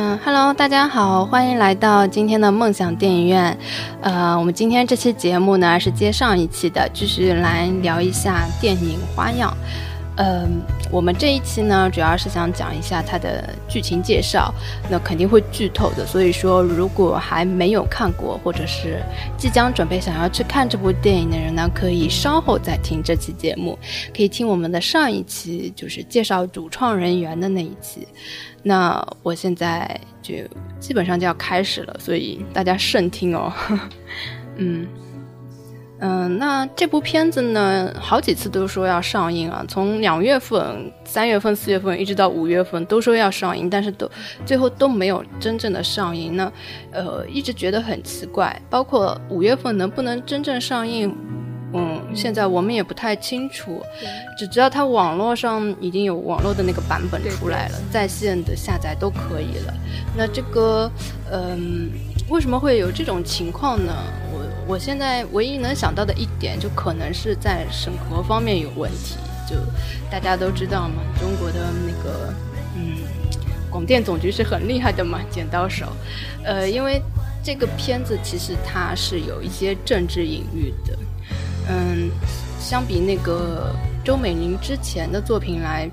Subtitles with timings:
[0.00, 3.58] 嗯，Hello，大家好，欢迎来到今天的梦想电影院。
[4.00, 9.50] 呃，我们今天这期节目呢是接上一期的，继续来聊一下电影《花样》。
[10.20, 10.60] 嗯，
[10.90, 14.52] 我们这一期呢，主要是想讲一下它的剧情介绍，
[14.90, 16.04] 那肯定会剧透的。
[16.04, 19.00] 所以说，如果还没有看过，或者是
[19.36, 23.78] 即将准备想要去看这部电影的人呢，可以稍后再听这期节目，
[24.12, 28.08] 可以听我们的上一期，就是介绍主创人员的那一期。
[28.64, 29.88] 那我现在
[30.20, 30.34] 就
[30.80, 33.52] 基本上就要开始了，所以大家慎听哦。
[34.58, 34.84] 嗯。
[36.00, 44.08] 嗯，那这部片子呢，好几次都说要上映啊，从两月份、三月份、四月份一直到五月份都说要上映，但是都
[44.46, 46.36] 最后都没有真正的上映。
[46.36, 46.52] 呢
[46.92, 51.12] 呃，一直觉得很奇怪，包括五月份能不能真正上映，
[51.74, 53.82] 嗯，现在我们也不太清楚，
[54.38, 59.74] 只知道它网络上已经有网络的那个版本出来了，在线的下载都可以了。
[60.16, 60.88] 那这个，
[61.32, 61.90] 嗯，
[62.28, 63.92] 为什么会有这种情况呢？
[64.32, 64.57] 我。
[64.68, 69.16] 我现在唯一能想到的一点，就可能是在审核方面有问题。
[69.48, 69.56] 就
[70.10, 72.34] 大家都知道嘛，中国的那个
[72.76, 72.98] 嗯，
[73.70, 75.86] 广电总局是很厉害的嘛，剪刀手。
[76.44, 77.00] 呃，因为
[77.42, 80.98] 这个片子其实它是有一些政治隐喻的。
[81.70, 82.10] 嗯，
[82.60, 83.74] 相比那个
[84.04, 85.90] 周美玲之前的作品来，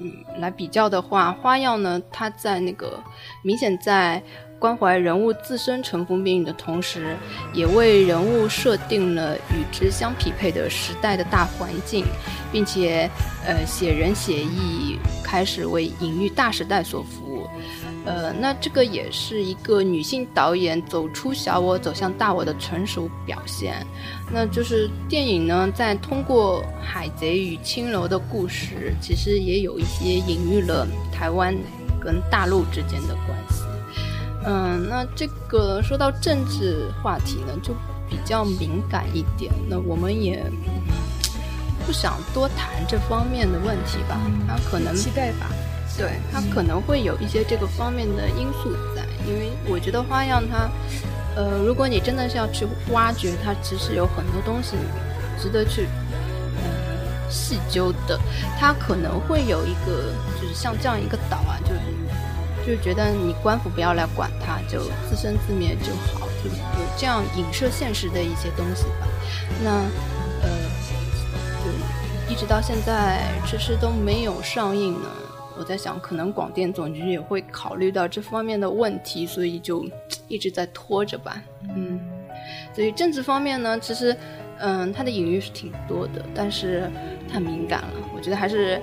[0.00, 2.98] 嗯，来比较的话，花样呢，它在那个
[3.44, 4.20] 明显在。
[4.60, 7.16] 关怀人物自身尘封命运的同时，
[7.54, 12.04] 也为人物设定了与之相匹配的时代的大环境，
[12.52, 13.10] 并且，
[13.46, 17.48] 呃，写人写意，开始为隐喻大时代所服务。
[18.04, 23.86] 呃，那这个也是一个女性导演走出小我走向大我的成熟表现。
[24.30, 31.56] 那就是电影呢，在通过海贼与青楼的故事，其实也有一些隐喻了台湾
[31.98, 33.69] 跟大陆之间的关系。
[34.44, 37.74] 嗯，那这个说到政治话题呢，就
[38.08, 39.52] 比较敏感一点。
[39.68, 40.42] 那我们也
[41.86, 44.18] 不想多谈这方面的问题吧。
[44.48, 45.50] 它可能期待吧，
[45.96, 49.04] 对，它可能会有一些这个方面的因素在。
[49.26, 50.70] 因为我觉得花样它，
[51.36, 54.74] 呃，如果你真的是要去挖掘它，其实有很多东西
[55.38, 55.86] 值得去
[56.56, 56.62] 嗯
[57.28, 58.18] 细究的。
[58.58, 61.80] 它可能会有一个，就是像这样一个岛啊，就是。
[62.66, 69.08] 就觉得你官府不要来管他，就自生自灭就好，就有这样影射现实的一些东西吧。
[69.62, 69.70] 那
[70.42, 70.48] 呃，
[71.64, 75.08] 就一直到现在迟迟都没有上映呢。
[75.58, 79.84] 我在想，可能广电总局也会考虑到这方面的问题，所以就
[80.26, 81.42] 一直在拖着吧。
[81.74, 82.00] 嗯，
[82.74, 84.16] 所以政治方面呢，其实
[84.58, 86.90] 嗯，它的隐喻是挺多的，但是
[87.30, 88.08] 太敏感了。
[88.16, 88.80] 我觉得还是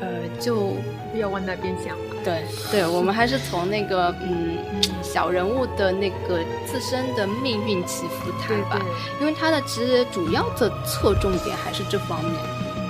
[0.00, 0.08] 呃，
[0.40, 0.76] 就
[1.12, 1.96] 不要往那边想。
[2.24, 4.58] 对对，我们还是从那个嗯
[5.02, 8.84] 小人物的那个自身的命运起伏谈吧，
[9.20, 12.34] 因为他的其实主要的侧重点还是这方面。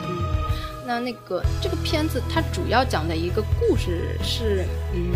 [0.09, 0.19] 嗯，
[0.87, 4.65] 那那个这个片子它主要讲的一个故事是
[4.95, 5.13] 嗯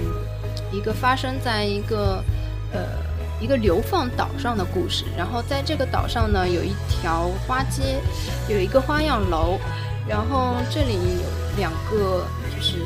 [0.71, 2.23] 一个发生在一个
[2.73, 2.81] 呃
[3.41, 7.99] 一个流放岛上的故事，然后在这个岛上呢有一条花街，
[8.49, 9.59] 有一个花样楼，
[10.07, 12.77] 然后这里有两个就是。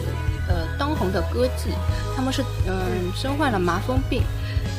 [0.49, 1.75] 呃，当红的歌妓，
[2.15, 4.23] 他们是嗯身患了麻风病。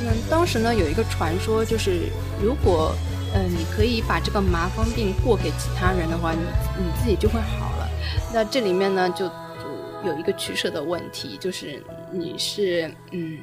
[0.01, 2.03] 嗯，当时呢有一个传说，就是
[2.41, 2.95] 如果
[3.35, 6.39] 嗯你可以把这个麻风病过给其他人的话，你
[6.77, 7.89] 你自己就会好了。
[8.33, 11.83] 那这里面呢就就有一个取舍的问题，就是
[12.13, 13.37] 你是嗯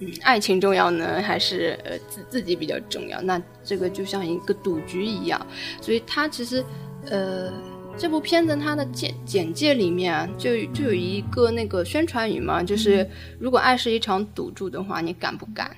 [0.00, 3.20] 嗯爱情重要呢，还是呃自自己比较重要？
[3.20, 5.46] 那这个就像一个赌局一样，
[5.80, 6.64] 所以它其实
[7.08, 7.52] 呃。
[7.96, 15.70] 这部片子它的简简介里面啊，就就有一个那个宣传语嘛，就是如果爱是一场赌注的话，你敢不敢？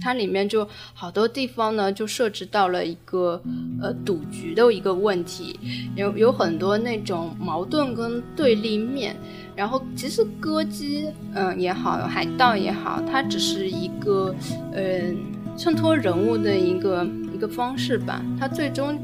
[0.00, 3.42] 它里面就好多地方呢，就设置到了一个
[3.82, 5.58] 呃赌局的一个问题，
[5.96, 9.14] 有有很多那种矛盾跟对立面。
[9.54, 14.34] 然后其实歌姬嗯也好，海盗也好，它只是一个
[14.72, 15.16] 嗯
[15.58, 18.98] 衬托人物的一个一个方式吧，它最终。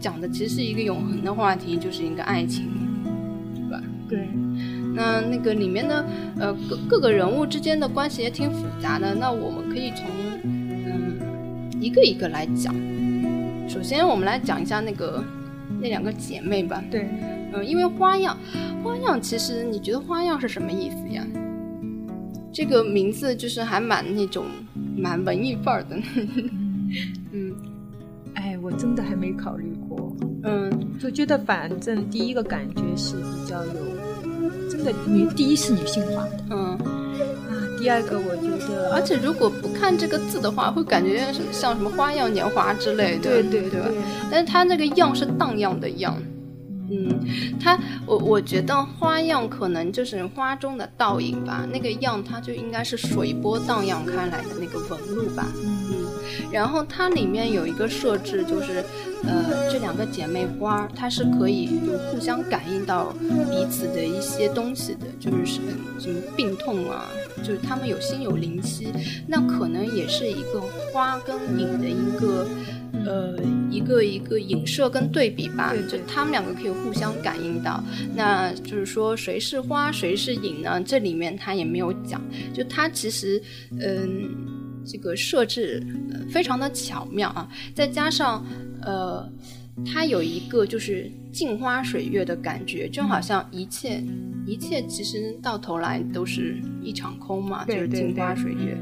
[0.00, 2.66] 讲的其实是一个永恒的话题，就是一个爱情，
[3.54, 3.82] 对吧？
[4.06, 4.28] 对。
[4.94, 6.04] 那那个里面的，
[6.38, 9.14] 呃，各各个人物之间的关系也挺复杂的。
[9.14, 10.04] 那我们可以从
[10.42, 12.74] 嗯一个一个来讲。
[13.66, 15.24] 首先，我们来讲一下那个
[15.80, 16.84] 那两个姐妹吧。
[16.90, 17.08] 对。
[17.54, 18.36] 嗯，因为花样，
[18.82, 21.26] 花样其实你觉得花样是什么意思呀？
[22.52, 24.44] 这个名字就是还蛮那种
[24.94, 25.96] 蛮文艺范儿的。
[28.64, 43.78] 我真的还没考虑过，嗯，就觉得反正第一个感觉是比较有，真的女第一是女性化的，嗯，啊，第第二个我觉得，而且如果不看这个字的话，会感觉像什么花样年华之类的，对对对。
[44.30, 46.16] 但是它那个样是荡漾的漾。
[46.90, 47.20] 嗯，
[47.60, 55.46] 它我我觉得花样可能就是花中的倒影吧，那个样它就应该是水波荡漾开来的那个纹路吧。
[55.62, 55.73] 嗯，
[56.50, 58.84] 然后它里面有一个设置，就是
[59.24, 63.12] 呃这两个姐妹花它是可以就互相感应到
[63.50, 67.06] 彼此的一些东西的，就是什么什么病痛啊，
[67.38, 68.88] 就是他们有心有灵犀，
[69.26, 70.60] 那可能也是一个
[70.92, 72.46] 花跟影的一个。
[73.06, 73.36] 呃，
[73.70, 77.82] 一个一个影射跟对比吧，就他们两个可以互相感应到。
[78.14, 80.80] 那就是说，谁是花，谁是影呢？
[80.80, 82.22] 这里面他也没有讲。
[82.54, 83.42] 就他其实，
[83.78, 84.30] 嗯，
[84.86, 85.82] 这个设置
[86.30, 88.44] 非常的巧妙啊，再加上
[88.82, 89.28] 呃，
[89.86, 94.02] 它有一个就是镜花水月的感觉，就好像一切。
[94.46, 98.76] 一切其实到头来都是一场空嘛，就是镜花水月。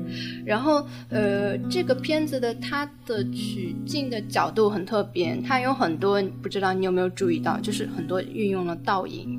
[0.44, 9.38] 然后，呃，这个片子的它的取景的角度很特别，它有很多不知道你有没有注意到，就是很多运用了倒影。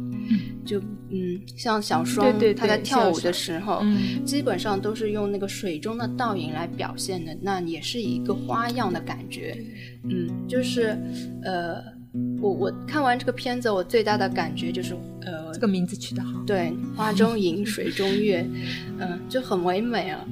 [0.66, 3.84] 就嗯，像小双他在跳舞的时候，
[4.26, 9.58] 基本上都是用那个水中的倒影来表现的，那也是一个花样的感觉。
[10.10, 10.98] 嗯，就是
[11.44, 11.82] 呃。
[12.40, 18.48] 我我看完这个片子，我最大的感觉就是，呃，这个名字取得好，对，花中影，水中月，
[19.00, 20.24] 嗯，就很唯美啊，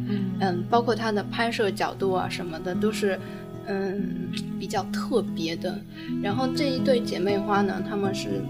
[0.42, 3.20] 嗯，包括它的拍摄角度啊什么的，都是，
[3.66, 5.82] 嗯，比较特别的。
[6.22, 8.44] 然后这一对姐妹花呢，她们是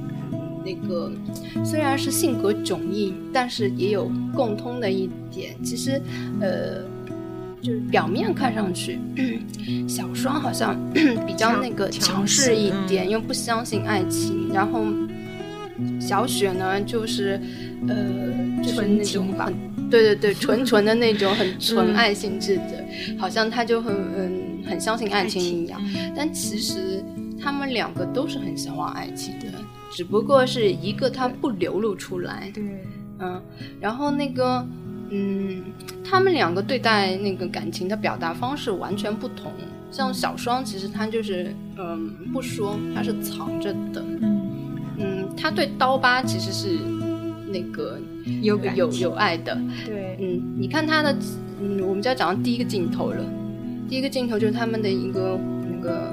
[0.64, 1.12] 那个
[1.66, 6.02] 虽然是性格迥异，但是也有共通的一点，其实，
[6.40, 6.84] 呃。
[7.64, 9.00] 就是表面看上去，
[9.88, 10.76] 小双好像
[11.28, 14.50] 比较那个强势一点，又不相信爱情。
[14.52, 14.84] 然后
[16.00, 17.40] 小雪呢，就是
[17.88, 17.96] 呃，
[18.64, 19.54] 就是那种很
[19.92, 22.84] 对对对，纯纯的那种很 纯爱性质的，
[23.20, 25.80] 好像他就很嗯很相信爱情一样。
[26.16, 27.04] 但其实
[27.40, 29.46] 他们两个都是很向往爱情的，
[29.92, 32.52] 只不过是一个他不流露出来。
[32.54, 32.64] 对，
[33.20, 33.42] 嗯，
[33.80, 34.66] 然后那个。
[35.14, 35.62] 嗯，
[36.06, 39.52] 他们两个对待那个感情的表达方式完全不同。
[39.92, 44.02] 像小双，其实他就是嗯不说，他是藏着的。
[44.98, 46.80] 嗯，他对刀疤其实是
[47.52, 48.00] 那个
[48.42, 49.54] 有有有爱的。
[49.86, 51.14] 对，嗯，你看他的，
[51.60, 53.22] 嗯，我们就要讲到第一个镜头了。
[53.90, 55.38] 第一个镜头就是他们的一个
[55.70, 56.10] 那个。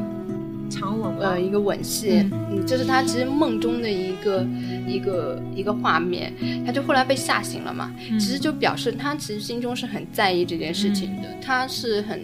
[0.68, 4.46] 长吻呃，一个吻戏，嗯，这是他其实梦中的一个
[4.86, 6.32] 一个一个画面，
[6.64, 12.20] 他就后来被吓醒了嘛，其实就表示他其实心中是很在意这件事情的，他是很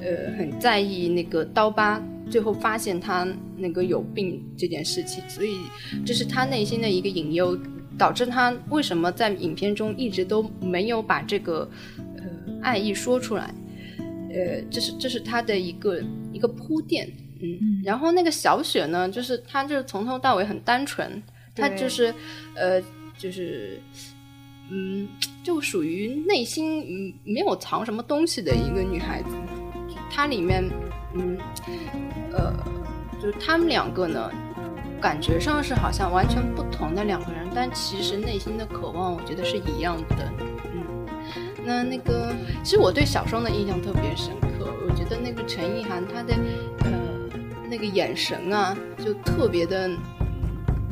[0.00, 5.58] 呃很在意那个刀疤最后发现他那个有病这件事情，所以
[6.04, 7.58] 这是他内心的一个隐忧，
[7.98, 11.68] 导致他为什么在影片中一直都没有把这个
[12.16, 12.24] 呃
[12.62, 13.54] 爱意说出来，
[14.30, 16.02] 呃，这是这是他的一个
[16.32, 17.06] 一个铺垫。
[17.44, 21.20] 嗯，然后那个小雪呢，就是她就是从头到尾很单纯，
[21.56, 22.14] 她就是，
[22.54, 22.80] 呃，
[23.18, 23.82] 就是，
[24.70, 25.08] 嗯，
[25.42, 29.30] 就属于内心嗯没有藏什么东西的一个女孩子。
[30.08, 30.62] 她里面，
[31.14, 31.36] 嗯，
[32.32, 32.54] 呃，
[33.20, 34.30] 就是他们两个呢，
[35.00, 40.32] 感觉上是好像完全不同的两个人，但其实内心的渴望，我觉得是一样的。
[40.72, 41.06] 嗯，
[41.64, 46.34] 那那个，其实我对小双的印象特别深刻，我觉得那个陈意涵她的，
[46.84, 47.11] 呃。
[47.72, 49.88] 那个眼神啊，就特别的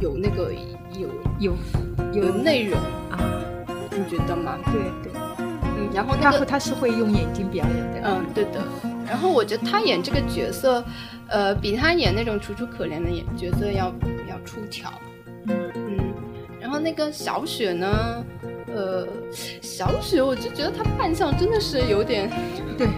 [0.00, 0.50] 有那个
[0.98, 1.08] 有
[1.38, 1.54] 有
[2.14, 3.20] 有内容啊，
[3.90, 4.56] 你觉得吗？
[4.72, 5.12] 对对，
[5.76, 8.62] 嗯，然后他他是会用眼睛表演的，嗯，对的。
[9.06, 10.82] 然后我觉得他演这个角色，
[11.28, 13.92] 呃，比他演那种楚楚可怜的演角色要
[14.26, 14.90] 要出挑，
[15.46, 16.14] 嗯。
[16.58, 18.24] 然后那个小雪呢？
[18.74, 19.06] 呃，
[19.60, 22.30] 小雪，我就觉得她扮相真的是有点，
[22.78, 22.88] 对，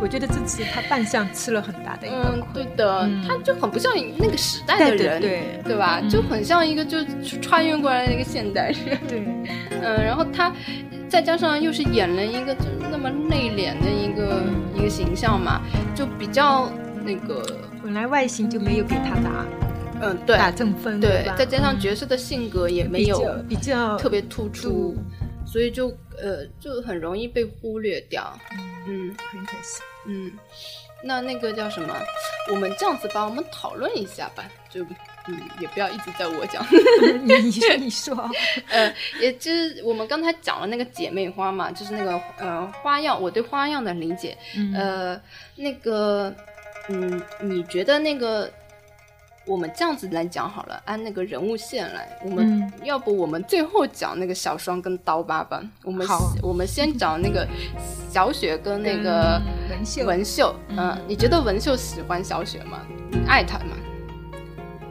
[0.00, 2.64] 我觉得这次她扮相吃了很大的一个亏。
[2.64, 6.00] 对的，她就很不像那个时代的人，对对吧？
[6.08, 6.98] 就很像一个就
[7.42, 8.98] 穿越过来的一个现代人。
[9.08, 9.22] 对，
[9.82, 10.52] 嗯，然后她
[11.08, 14.42] 再加上又是演了一个就那么内敛的一个
[14.76, 15.60] 一个形象嘛，
[15.94, 16.70] 就比较
[17.04, 17.44] 那个，
[17.82, 19.46] 本来外形就没有给她打。
[20.00, 24.96] 嗯，对，打正分，对，再加上角色的性格也没有比较特别突出，
[25.46, 25.88] 所以就
[26.20, 28.32] 呃就很容易被忽略掉。
[28.86, 29.82] 嗯，很可惜。
[30.06, 30.32] 嗯，
[31.02, 31.94] 那那个叫什么？
[32.50, 34.82] 我们这样子吧，我们讨论一下吧，就
[35.26, 36.64] 嗯也不要一直在我讲。
[37.24, 38.30] 你你说你说，
[38.70, 44.36] 呃，也就是我们刚才讲了那个姐妹花嘛，就是那个呃花样，我对花样的理解，
[44.74, 45.20] 呃，
[45.56, 46.32] 那个
[46.88, 48.50] 嗯，你觉得那个？
[49.48, 55.62] 我们这样子来讲好了，按那个人物线来，我们要不我们最后讲那个小双跟刀疤吧。
[55.82, 56.06] 我们
[56.42, 57.48] 我们先讲那个
[58.10, 59.40] 小雪跟那个
[59.70, 60.04] 文秀。
[60.04, 62.80] 文秀，嗯，你觉得文秀喜欢小雪吗？
[63.26, 63.74] 爱她吗？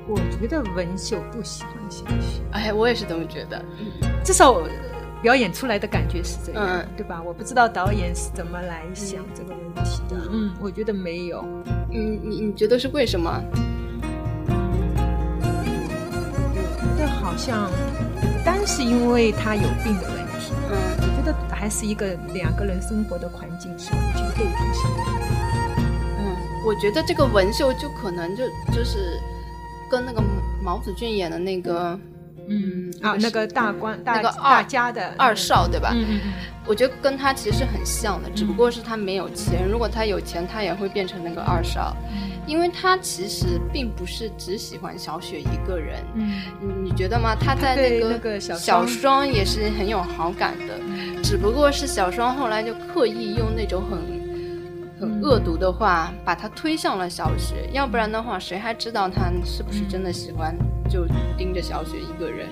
[0.08, 2.42] 我觉得文秀不喜欢小雪。
[2.52, 3.64] 哎，我也是这么觉得。
[4.24, 4.60] 至少
[5.22, 7.22] 表演出来的感觉是这样，对吧？
[7.22, 10.16] 我不知道导演是怎么来想这个问题的。
[10.32, 11.46] 嗯，我觉得没有。
[11.92, 13.40] 嗯，你你觉得是为什么？
[17.06, 17.70] 好像
[18.20, 25.38] 不单是因为他有病的问题，嗯，我觉得还是一个两个人生活的环境是完全不同的。
[26.20, 26.36] 嗯，
[26.66, 29.20] 我觉得这个文秀就可能就就是
[29.90, 30.24] 跟那个
[30.64, 32.00] 毛子俊演的那个，
[32.48, 35.92] 嗯啊，那个大官那个二家的二少对吧？
[35.94, 36.34] 嗯嗯嗯，
[36.66, 39.68] 我觉得跟他其实很像的，只不过是他没有钱。
[39.70, 41.96] 如果他有钱，他也会变成那个二少。
[42.48, 47.36] 因为他其实并不是只喜欢小雪一个人，嗯，你觉得吗？
[47.36, 50.80] 他在那个小双也是很有好感的，
[51.22, 54.00] 只不过是小双后来就刻意用那种很
[55.00, 60.58] 很恶毒的话把他推向了小雪，要不然的话谁还知道他是不是真的喜欢
[60.90, 61.06] 就
[61.38, 62.48] 盯着小雪一个人？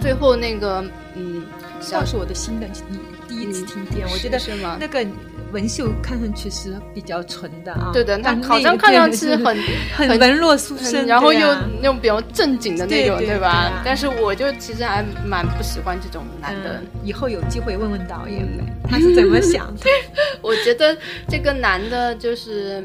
[0.00, 0.82] 最后那个
[1.14, 1.44] 嗯，
[1.80, 2.98] 笑是我的新的你
[3.28, 4.78] 第一次听见，我觉得是吗？
[4.80, 5.06] 那个。
[5.54, 9.56] 文秀看上去是比较纯的啊，对的，他好像看上去很
[9.94, 11.46] 很文弱书生，然后又
[11.80, 13.80] 那种比较正经的那种，对吧？
[13.84, 16.82] 但是我就其实还蛮不喜欢这种男的。
[17.04, 19.86] 以后有机会问问导演呗，他是怎么想的？
[20.42, 20.96] 我觉得
[21.28, 22.82] 这个男的就是，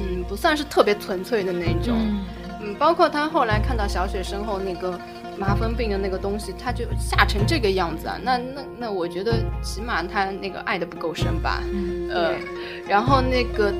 [0.00, 1.96] 嗯，不算是特别纯粹的那种，
[2.60, 4.98] 嗯，包括他后来看到小雪身后那个。
[5.42, 8.16] 麻风病的那个东西，他就吓成这个样子啊！
[8.22, 11.60] 那那那，我觉得起码他那个爱的不够深吧。
[12.08, 12.36] 呃，
[12.88, 13.74] 然后那个，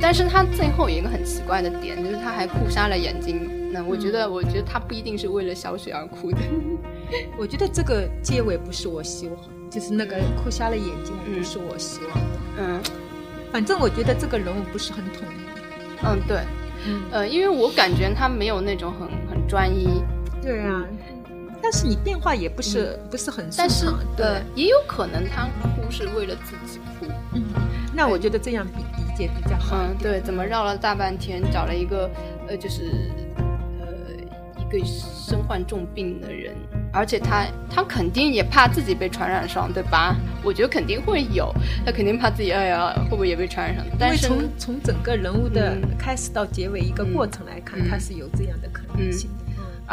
[0.00, 3.50] 但是他最后有一个很奇怪的点，就是他还哭瞎了眼睛。
[3.72, 6.38] 那我觉得，我觉得他不一定是为了小雪而哭的。
[7.36, 9.36] 我觉得这个结尾不是我希望，
[9.68, 12.38] 就是那个哭瞎了眼睛不是我希望的。
[12.58, 12.80] 嗯，
[13.50, 16.06] 反正我觉得这个人物不是很统一。
[16.06, 16.38] 嗯，对。
[16.86, 20.02] 嗯，呃，因为我感觉他没有那种很很专一。
[20.42, 20.84] 对啊，
[21.62, 27.06] 但是你变化也不是不是很但是对，也有可能他哭是为了自己哭。
[27.32, 27.44] 嗯，
[27.94, 29.76] 那我觉得这样比理解比较好。
[29.76, 32.10] 嗯，对，怎么绕了大半天找了一个
[32.48, 32.90] 呃，就是
[33.80, 33.86] 呃
[34.60, 36.56] 一个身患重病的人，
[36.92, 40.16] 而且他他肯定也怕自己被传染上，对吧？
[40.42, 41.54] 我觉得肯定会有，
[41.86, 43.86] 他肯定怕自己哎呀会不会也被传染上？
[43.96, 49.30] 但是从从整个人物的开始到结尾一个过程来看，他是有这样的可能性。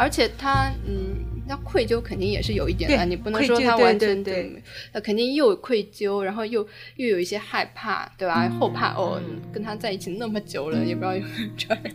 [0.00, 4.62] 而且他，嗯，那愧疚肯定也是有一点的，你不能说他完全对，
[4.94, 6.66] 他肯定又有愧疚，然后又
[6.96, 8.48] 又有一些害怕，对吧？
[8.58, 9.20] 后怕哦，
[9.52, 11.94] 跟他在一起那么久了，也不知道有没有传染。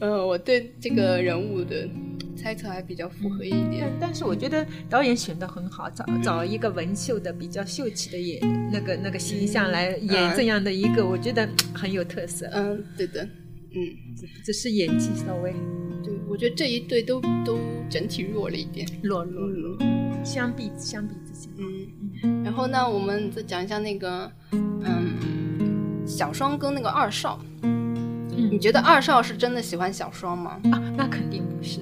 [0.00, 1.88] 嗯， 我对这个人物的
[2.36, 3.90] 猜测还比较符合一点。
[3.98, 8.40] 但是我觉得导演选的很好，找找一个文秀的比较秀气的演
[8.70, 12.46] 那个那个形象来演这样的一个，我觉得很有特色。
[12.52, 13.78] 嗯，对的，嗯，
[14.14, 15.50] 只只是演技稍微。
[15.90, 17.58] 我觉得这一对都都
[17.90, 19.76] 整体弱了一点，弱弱弱。
[20.24, 22.42] 相比相比之下，嗯。
[22.44, 27.38] 然后呢，我们再讲一下那个，嗯，小双跟那个二少。
[27.62, 30.60] 嗯，你觉得二少是真的喜欢小双吗？
[30.72, 31.80] 啊，那肯定不是，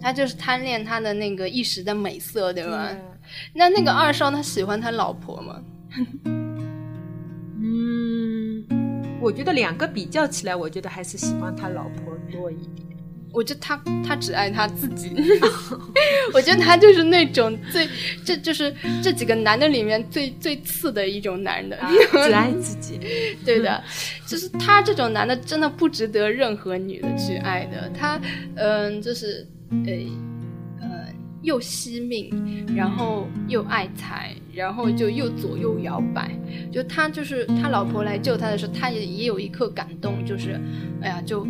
[0.00, 2.90] 他就是贪恋他的那个一时的美色，对吧？
[3.52, 5.62] 那那个二少他喜欢他老婆吗？
[7.60, 8.64] 嗯，
[9.20, 12.85] 我觉得两个比较起来，我觉得还是喜欢他老婆多一点。
[13.32, 15.10] 我觉得他他只爱他自己
[16.32, 17.86] 我觉得他就是那种最
[18.24, 21.76] 这就是这几个男的里面最最次的一种男的，
[22.12, 22.98] 只爱自己。
[23.44, 23.82] 对的，
[24.26, 27.90] 就是他这种男的真的不值得任何女的去爱的。
[27.90, 28.18] 他
[28.54, 29.92] 嗯，就是呃
[30.80, 30.88] 呃
[31.42, 36.30] 又惜命，然后又爱财，然后就又左右摇摆。
[36.72, 40.58] 就他就是他老婆来救他的时候，他也也有一刻感动，就是
[41.02, 41.46] 哎呀就。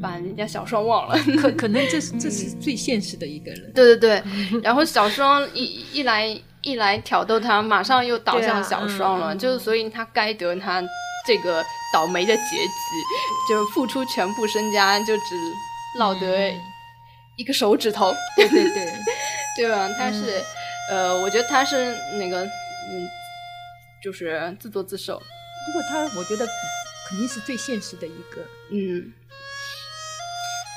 [0.00, 3.72] 把人家小双忘了，可 可能这是这是最现实的一个人。
[3.72, 6.26] 对对对，然后小双一一来
[6.62, 10.82] 一来挑逗他，马上又倒向小双了，就是所以他该得他
[11.26, 15.22] 这个倒霉的结局，就是付出全部身家就只
[15.98, 16.52] 落得
[17.36, 18.12] 一个手指头。
[18.36, 18.92] 对对对，
[19.56, 19.88] 对吧？
[19.96, 20.42] 他是
[20.90, 23.08] 呃，我觉得他是那个嗯，
[24.02, 25.16] 就是自作自受。
[25.66, 26.46] 不过他，我觉得
[27.08, 28.42] 肯定是最现实的一个。
[28.72, 29.12] 嗯。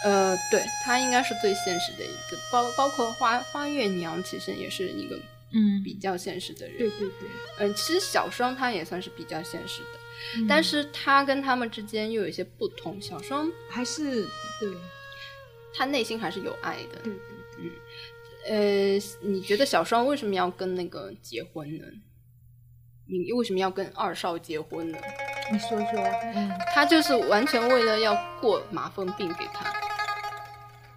[0.03, 5.15] 呃，对他应该是最现实的一个，包包括花花月娘，其实也是一个
[5.53, 6.77] 嗯比较现实的人。
[6.77, 7.29] 对对对，
[7.59, 13.01] 嗯，其实小双她也算是比较现实的，但是她跟他们之间又有一些不同。
[13.01, 14.23] 小双还是
[14.59, 14.69] 对，
[15.73, 16.99] 他内心还是有爱的。
[17.03, 17.13] 对
[17.59, 17.71] 嗯，
[18.49, 21.85] 呃，你觉得小双为什么要跟那个结婚呢？
[23.05, 24.97] 你为什么要跟二少结婚呢？
[25.51, 26.03] 你说说，
[26.35, 29.73] 嗯，他就是完全为了要过麻风病给他。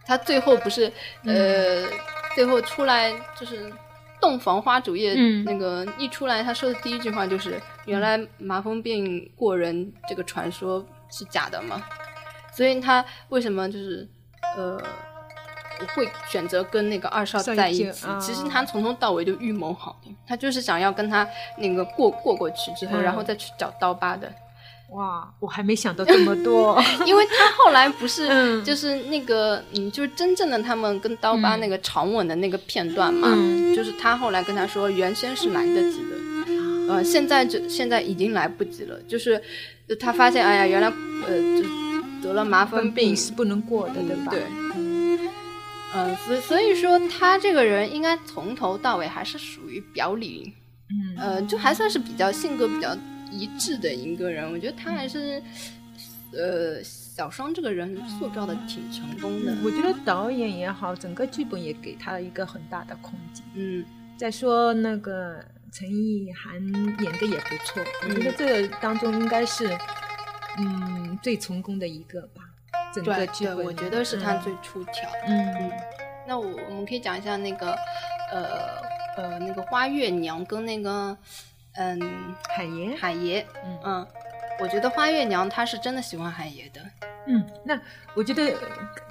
[0.07, 0.93] 他最后不是
[1.25, 1.89] 呃，
[2.35, 3.73] 最后出来就是
[4.21, 11.83] 洞房花烛夜，嗯那个一出来，他说的第一句话就是：“原来麻风病过人这个传说是假的吗？”
[12.55, 14.09] 所以他为什么就是
[14.57, 14.81] 呃
[15.95, 17.85] 会选择跟那个二少在一起？
[17.85, 24.33] 在一起啊其实他从头到尾就预谋好的，他就是想要跟他那个过过过去之后，嗯然后再去找刀疤的。
[24.91, 26.81] 哇，我还没想到这么多。
[27.05, 28.65] 因为他后来不是嗯。
[28.65, 33.75] 就是那个嗯，就是真正的他们跟刀疤那个长吻的那个片段嘛，嗯。
[33.75, 39.43] 就是他后来跟他说，原先是来得及的，呃，现在就现在已经来不及了，就是
[39.89, 40.89] 就他发现，哎呀，原来
[41.27, 41.69] 呃就
[42.23, 43.09] 得了麻风病。
[43.09, 44.31] 病是不能过的，对吧？
[44.31, 44.43] 对，
[45.93, 50.53] 呃，所所以说他这个人应该从头到尾还是属于表里，
[50.91, 52.97] 嗯，呃，就还算是比较性格比较
[53.31, 54.51] 一致的一个人。
[54.51, 55.43] 我觉得他还是，
[56.33, 59.55] 呃，小双这个人塑造的挺成功的。
[59.65, 63.45] 我觉得导演也好，整个剧本也给他一个很大的空间。
[63.55, 63.85] 嗯
[64.19, 69.69] 再说那个陈意涵演的也不错，我觉得这个当中应该是
[70.59, 72.43] 嗯最成功的一个吧。
[72.95, 75.09] 整个对对，剧本，我觉得是他嗯最出挑。
[75.27, 75.71] 嗯
[76.27, 77.77] 那我我们可以讲一下那个，
[78.33, 78.81] 呃
[79.19, 81.17] 呃，那个花月娘跟那个，
[81.79, 84.07] 嗯，海爷，海爷，嗯嗯，
[84.61, 86.81] 我觉得花月娘她是真的喜欢海爷的。
[87.29, 87.77] 嗯，那
[88.15, 88.55] 我觉得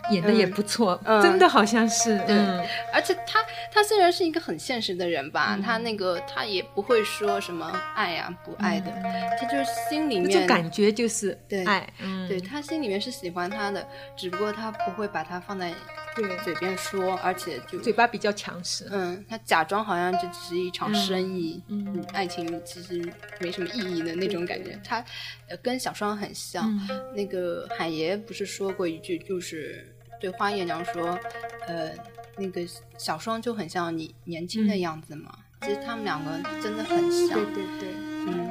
[0.09, 8.89] 演的也不错，嗯真的好像是，对嗯而且他他虽然是一个很现实的人吧，嗯他那个他也不会说什么爱呀、不爱的，
[9.37, 15.73] 他就是心里面就感觉就是对爱，嗯，对他心里面是喜欢他的，只不过他不会把他放在
[16.15, 23.03] 对，嘴边说，而且就嘴巴比较强势，嗯，他假装好像这只是一场生意，嗯嗯爱情其实
[23.41, 24.79] 没什么意义的那种感觉。
[24.83, 25.03] 他
[25.49, 31.19] 呃跟小双很像，嗯那个海爷不是说过一句，就是对花月娘说，
[31.67, 31.91] 呃，
[32.37, 32.61] 那个
[32.97, 35.37] 小双就很像你年轻的样子嘛。
[35.61, 37.89] 其实他们两个真的很像对，对对。
[38.27, 38.47] 嗯，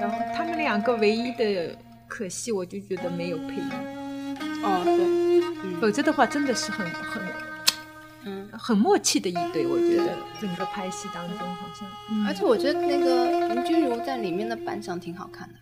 [0.00, 3.70] 然后他们两个唯一的可惜，我就觉得没有配音，
[4.62, 4.94] 哦对，
[5.64, 5.80] 嗯。
[5.80, 7.22] 否则的话真的是很很
[8.24, 8.48] 嗯。
[8.52, 12.26] 很默契的一对，我觉得整个拍戏当中好像，嗯。
[12.26, 15.54] 而且我觉得那个林君如在里面的扮相挺好看的，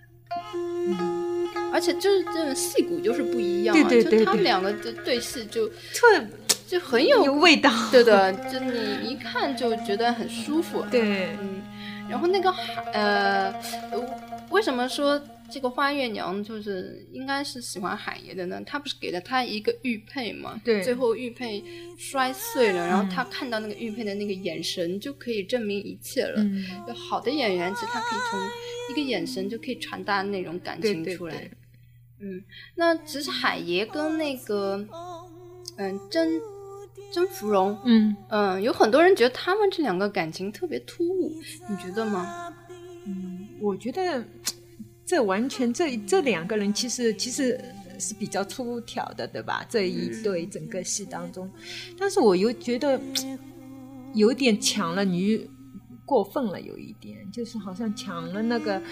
[0.45, 6.25] 嗯，而且就是这种戏骨就是不一样、啊，对对对就他们两个的对戏就特
[6.67, 10.85] 就很有有味道， 对的，就你一看就觉得很舒服。
[10.91, 11.63] 对，嗯，
[12.11, 12.53] 然后那个
[12.93, 13.55] 呃
[14.51, 18.63] 为什么说这个花月娘就是应该是喜欢海爷的呢？
[18.67, 20.61] 他不是给了他一个玉佩吗？
[20.65, 21.65] 对最后玉佩
[21.97, 26.43] 摔碎了，然后嗯他看到那个玉佩的那个眼神，就可以证明一切了。
[26.43, 28.41] 嗯，就好的演员，其实他可以从
[28.91, 31.35] 一个眼神就可以传达那种感对对情出来。
[31.37, 31.51] 对，
[32.21, 34.87] 嗯，那其实海爷跟那个
[35.77, 36.41] 嗯甄
[37.11, 41.33] 甄芙蓉，嗯嗯，有很多人觉得他们这两个感情特别突兀，
[41.71, 42.53] 你觉得吗？
[43.07, 44.23] 嗯，我觉得
[45.09, 47.59] 这完全这这两个人其实其实
[47.99, 49.65] 是比较出挑的，对吧？
[49.71, 51.51] 这一对整个戏当中，
[51.99, 53.01] 但是我又觉得
[54.13, 55.49] 有点抢了女，
[56.05, 58.83] 过分了，有一点就是好像抢了那个，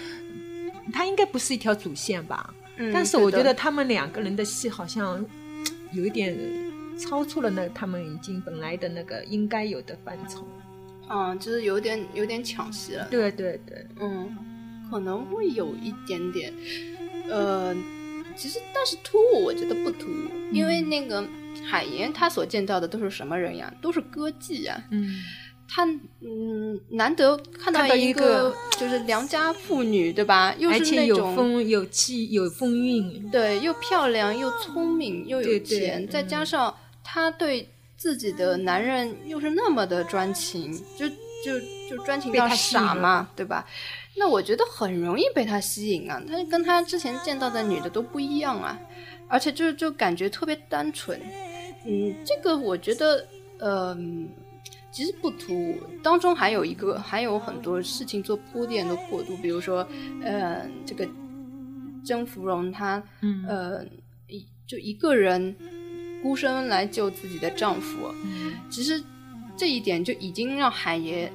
[0.91, 2.51] 他应该不是一条主线吧？
[2.77, 5.23] 嗯但是我觉得他们两个人的戏好像
[5.91, 6.35] 有一点
[6.97, 10.47] 超出了那他们已经本来的那个应该有的范畴。
[11.09, 13.07] 嗯，就是有点有点抢戏了。
[13.09, 14.35] 对对对，嗯，
[14.89, 16.53] 可能会有一点点，
[17.29, 17.75] 呃，
[18.35, 21.25] 其实但是突兀，我觉得不突兀，因为那个
[21.69, 23.73] 海岩他所见到的都是什么人呀？
[23.81, 24.83] 都是歌妓呀。
[24.91, 25.21] 嗯。
[25.69, 25.83] 他
[26.21, 30.55] 嗯，难得看到一一个个就是良家妇女，对吧？
[30.57, 36.73] 又是而且有那种风有气有风韵，对，又漂亮又聪明又有对对钱，再嗯加上
[37.03, 41.09] 她对自己的男人又是那么的专情，就
[41.43, 43.67] 就就专情到傻嘛，对吧？
[44.19, 48.79] 那我觉得很容易被他吸引啊，他跟他之前见到的女的都不一样啊，
[49.27, 51.19] 而且就就感觉特别单纯。
[51.85, 53.25] 嗯，这个我觉得，
[53.59, 53.95] 呃，
[54.91, 59.87] 其实不突兀，当中还有一个还有很多事情做铺垫的过渡，比如说，
[60.23, 61.07] 呃，这个
[62.03, 63.85] 甄芙蓉她嗯呃，
[64.27, 65.55] 一就一个人
[66.23, 69.01] 孤身来救自己的丈夫，嗯其实
[69.55, 71.31] 这一点就已经让海爷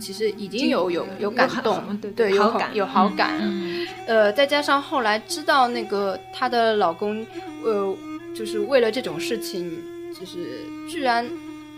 [0.00, 3.38] 其实已经经有有有感动，对对，有好感有好感。
[3.40, 7.24] 嗯呃，再加上后来知道那个她的老公，
[7.64, 7.96] 呃，
[8.34, 9.80] 就是为了这种事情，
[10.12, 11.26] 就是居然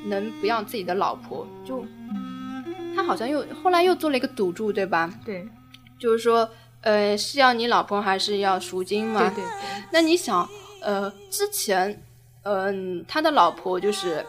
[0.07, 1.85] 能不要自己的老婆，就
[2.96, 5.12] 他好像又后来又做了一个赌注，对吧？
[5.24, 5.46] 对，
[5.98, 6.48] 就是说，
[6.81, 9.20] 呃，是要你老婆还是要赎金嘛？
[9.20, 9.85] 对对对。
[9.92, 10.48] 那你想，
[10.81, 12.02] 呃，之前，
[12.42, 14.24] 嗯，他的老婆就是，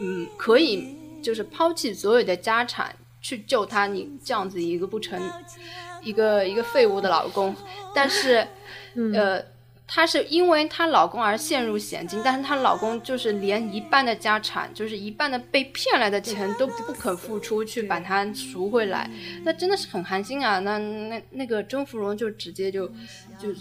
[0.00, 5.20] 嗯，可以就是抛弃所有的家产去救他，你这样子一个不成，
[6.02, 7.54] 一个一个废物的老公，
[7.94, 8.46] 但是，
[9.14, 9.42] 呃。
[9.92, 19.10] 她是因为她老公而陷入险境，但是她老公就是连一半的家产，就是一半的被骗来的钱都不肯付出去把她赎回来，
[19.42, 20.60] 那真的是很寒心啊！
[20.60, 22.86] 那那那个甄芙蓉就直接就
[23.36, 23.52] 就，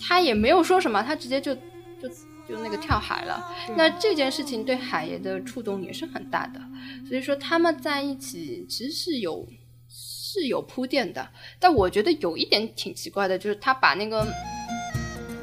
[0.00, 2.08] 她也没有说什么，她直接就就
[2.48, 3.44] 就那个跳海了。
[3.76, 6.60] 那这件事情对海爷的触动也是很大的，
[7.08, 9.48] 所以说他们在一起其实是有
[9.88, 11.28] 是有铺垫的，
[11.58, 14.26] 但我觉得有一点挺奇怪的，就是他把那个。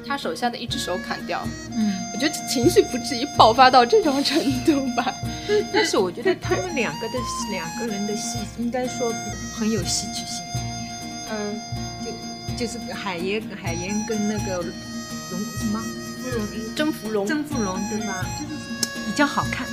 [0.07, 5.13] 他手下的一只手砍掉，嗯，我觉得情绪不至于爆发到这种程度吧。
[5.71, 7.13] 但是我觉得 他们两个的
[7.51, 9.13] 两个人的戏，应该说
[9.53, 10.43] 很有戏剧性。
[11.29, 11.61] 嗯，
[12.57, 15.79] 就就是海爷海岩跟那个龙什么
[16.75, 18.25] 征芙蓉征芙蓉对吧？
[18.39, 19.67] 就是比较好看，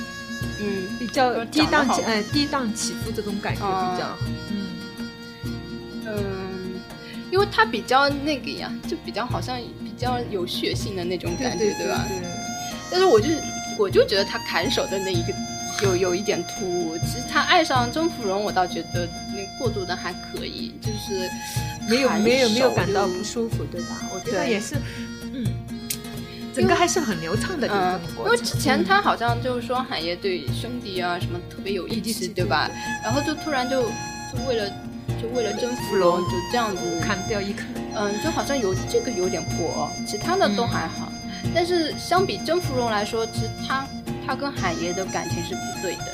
[0.59, 4.17] 嗯，比较跌宕起呃跌宕起伏这种感觉比较，
[4.49, 4.67] 嗯
[6.05, 6.81] 嗯，
[7.31, 9.59] 因为他比较那个呀，就比较好像。
[9.97, 12.05] 比较有血性的那种感觉，对吧？
[12.91, 13.29] 但是我就
[13.79, 15.33] 我就觉得他砍手的那一个
[15.81, 16.95] 有有一点突兀。
[16.99, 21.27] 其实他爱上甄芙蓉，我倒觉得那过渡的还可以，就是
[21.89, 23.97] 没有没有没有感到不舒服，对吧？
[24.13, 25.16] 我觉得也是，嗯，
[26.57, 27.67] 整个还是很流畅的。
[27.71, 32.69] 嗯，因为之前他好像就是说海爷对兄弟啊什么特别有义气，对吧？
[33.03, 34.67] 然后就突然就就为了
[35.21, 37.63] 就为了甄芙蓉就这样子砍掉一颗。
[37.95, 41.11] 嗯，就好像有这个有点过，其他的都还好。
[41.53, 43.87] 但是相比甄芙蓉来说，其实他
[44.25, 46.05] 他跟海爷的感情是不对的。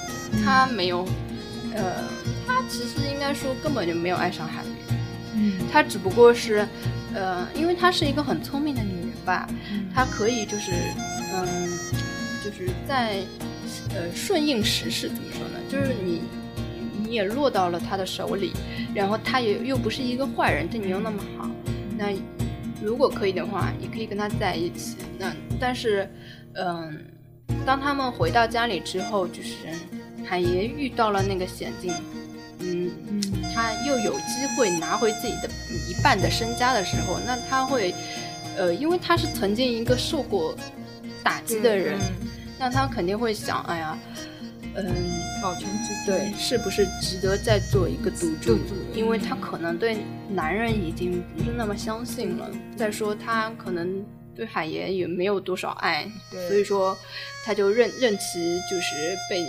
[0.44, 1.06] 他没有，
[1.74, 2.04] 呃，
[2.46, 4.70] 他其实应该说根本就没有爱上海爷。
[5.36, 6.68] 嗯，他只不过是，
[7.14, 9.48] 呃，因为她是一个很聪明的女人吧，
[9.94, 10.72] 他可以就是，
[11.34, 11.70] 嗯，
[12.44, 13.18] 就是在，
[13.96, 15.60] 呃，顺应时势，怎么说呢？
[15.70, 16.22] 就是你
[17.02, 18.54] 你也落到了他的手里，
[18.94, 21.50] 然后他也又不是一个坏人，对你又那么好。
[21.98, 22.08] 那
[22.82, 24.98] 如果可以的话，也可以跟他在一起。
[25.18, 26.10] 那但是，
[26.56, 27.06] 嗯，
[27.66, 29.56] 当他们回到家里之后，就是
[30.26, 31.94] 海爷遇到了那个险境，
[32.60, 32.92] 嗯，
[33.54, 35.50] 他又有机会拿回自己的
[35.88, 37.94] 一半的身家的时候，那他会，
[38.58, 40.56] 呃，因为他是曾经一个受过
[41.24, 42.00] 打击的人，
[42.60, 43.98] 那他肯定会想，哎呀。
[44.76, 44.86] 嗯，
[45.40, 48.58] 保全自己对，是不是值得再做一个赌注？
[48.96, 50.00] 因为他可能对
[50.32, 52.50] 男人已经不是那么相信了。
[52.76, 54.04] 再说他可能
[54.36, 56.12] 对海爷也没有多少爱，
[56.48, 56.98] 所以说
[57.46, 59.46] 他就任任其就是被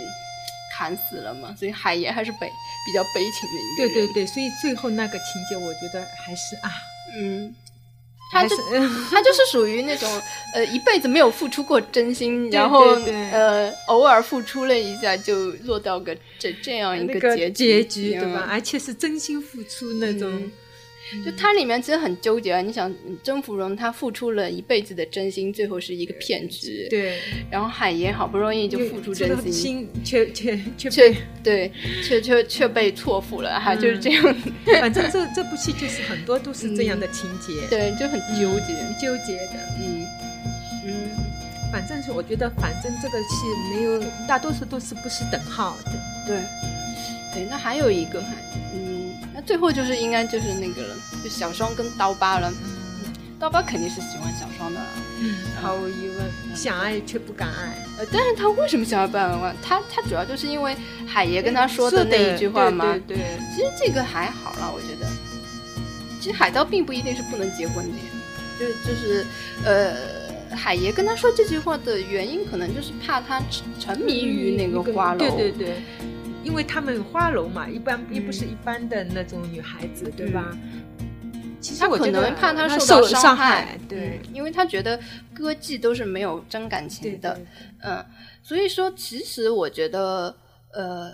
[0.77, 1.55] 砍死了嘛。
[1.57, 3.95] 所以海爷还是悲比较悲情的一个。
[3.95, 6.69] 对对对，所以最后那个情节，我觉得还是啊，
[7.17, 7.51] 嗯。
[8.41, 8.55] 他就
[9.09, 10.09] 他就是属于那种
[10.53, 12.83] 呃一辈子没有付出过真心，然后
[13.31, 18.45] 呃偶尔付出了一下就落到个这这样一个结结局对吧？
[18.49, 20.51] 而且是真心付出那种。
[21.23, 22.61] 就它里面其实很纠结啊！
[22.61, 26.87] 你想，甄芙蓉她付出了一辈子的真心，最后是一个骗局。
[26.89, 27.19] 对。
[27.51, 31.71] 然后海爷好不容易就付出真心，心却却却却对，
[32.03, 34.35] 却却却被错付了，还就是这样。
[34.79, 39.53] 反正这这部戏就是很多都是这样的情节，对，就很纠结，纠结的。
[39.79, 40.05] 嗯
[40.87, 41.09] 嗯，
[41.71, 45.91] 反正是我觉得，反正这个戏没有大多数都是不是等号的。
[46.25, 46.37] 对。
[47.33, 48.23] 对，那还有一个，
[48.73, 48.94] 嗯。
[49.35, 52.49] 那最后就是应该就是那个了，就小双跟刀疤了。
[52.63, 54.79] 嗯，刀疤肯定是喜欢小双的，
[55.19, 57.85] 嗯，毫无疑问，想爱却不敢爱。
[57.97, 59.55] 呃，但是他为什么想要办案？
[59.61, 62.85] 他他主要就是因为海爷跟他说的那一句话吗？
[63.07, 63.25] 对对。
[63.53, 65.07] 其实这个还好啦，我觉得。
[66.21, 67.97] 其实海盗并不一定是不能结婚的，
[68.59, 69.25] 就就是
[69.63, 75.19] 呃，海爷跟他说这句话的原因，可能就是怕他沉沉迷于那个花楼。
[75.19, 75.75] 对对对。
[76.45, 80.55] 因为他们花楼嘛，一般又不是一般的那种女孩子，对吧？
[81.59, 84.99] 其实我可能怕他受到伤害，对，因为他觉得
[85.33, 87.41] 歌妓都是没有真感情的，
[87.81, 88.05] 嗯，
[88.43, 90.35] 所以说其实我觉得，
[90.71, 91.11] 呃，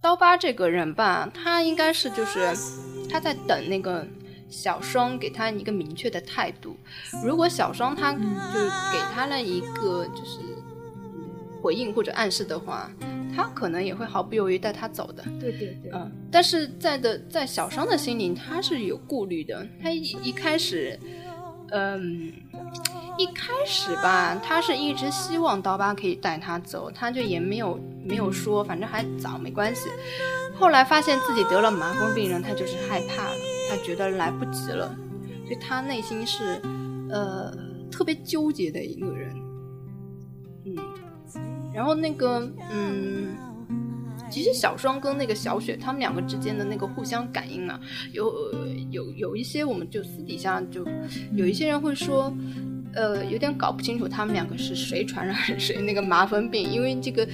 [0.00, 2.38] 刀疤这个人吧，他应该是就是
[3.10, 4.06] 他在等那个
[4.48, 6.74] 小双给他一个明确的态度，
[7.22, 10.38] 如果小双他就是给他了一个就是
[11.62, 12.90] 回应或者暗示的话。
[13.34, 19.66] 他可能也会毫不犹豫带他走的，对对对，嗯，但是在的在小商的心里，他是有顾虑的。
[19.82, 21.00] 他一一开始，
[21.70, 22.30] 嗯，
[23.16, 29.88] 一一开始吧，他是一直希望刀疤可以带他走，他就也没有没有说，反正还早，没关系。
[30.54, 33.36] 后来发现自己得了麻风病人，他就是害怕了，
[33.70, 34.94] 他觉得来不及了，
[35.46, 36.60] 所以他内心是
[37.08, 37.50] 呃
[37.90, 39.34] 特别纠结的一个人。
[41.72, 43.36] 嗯，然后那个嗯。
[44.30, 47.78] 其实小双跟那个小雪他们两个之间的那个互相感应啊，
[48.12, 48.32] 有
[48.90, 50.86] 有有一些我们就私底下就
[51.34, 52.34] 有一些人会说，
[52.94, 57.28] 呃，有点搞不清楚他们两个是谁传染谁那个麻风病，因为这个，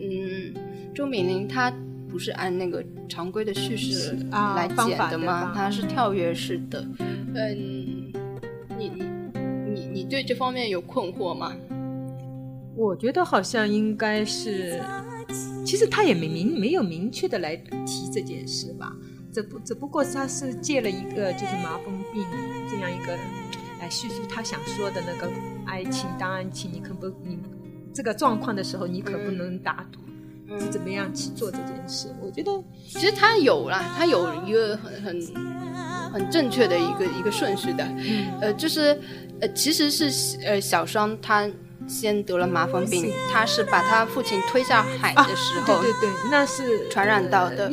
[0.00, 0.52] 嗯，
[0.92, 1.72] 周敏玲她
[2.08, 5.52] 不是按那个常规的叙事来剪的吗？
[5.54, 8.12] 她是跳跃式的，嗯，
[8.76, 8.92] 你你
[9.72, 11.54] 你你对这方面有困惑吗？
[12.76, 14.80] 我觉得好像应该是。
[15.64, 18.92] 其实他也没明没有明确的来提这件事吧，
[19.32, 22.24] 只不只不过他是借了一个就是麻风病
[22.68, 23.16] 这样一个
[23.78, 25.30] 来叙述他想说的那个
[25.66, 27.38] 爱情当爱情，你可不你
[27.94, 32.08] 这个状况的时候你可不能打赌，是怎么样去做这件事？
[32.20, 32.50] 我觉得
[32.88, 37.84] 其实他有了，他有一个很很很正确的一个一个顺序的，
[38.40, 38.98] 呃，就是
[39.40, 41.48] 呃其实是呃小双他。
[41.90, 47.68] 先得了麻风病，他是把他父亲推下海的时候，对对对，那是传染到的。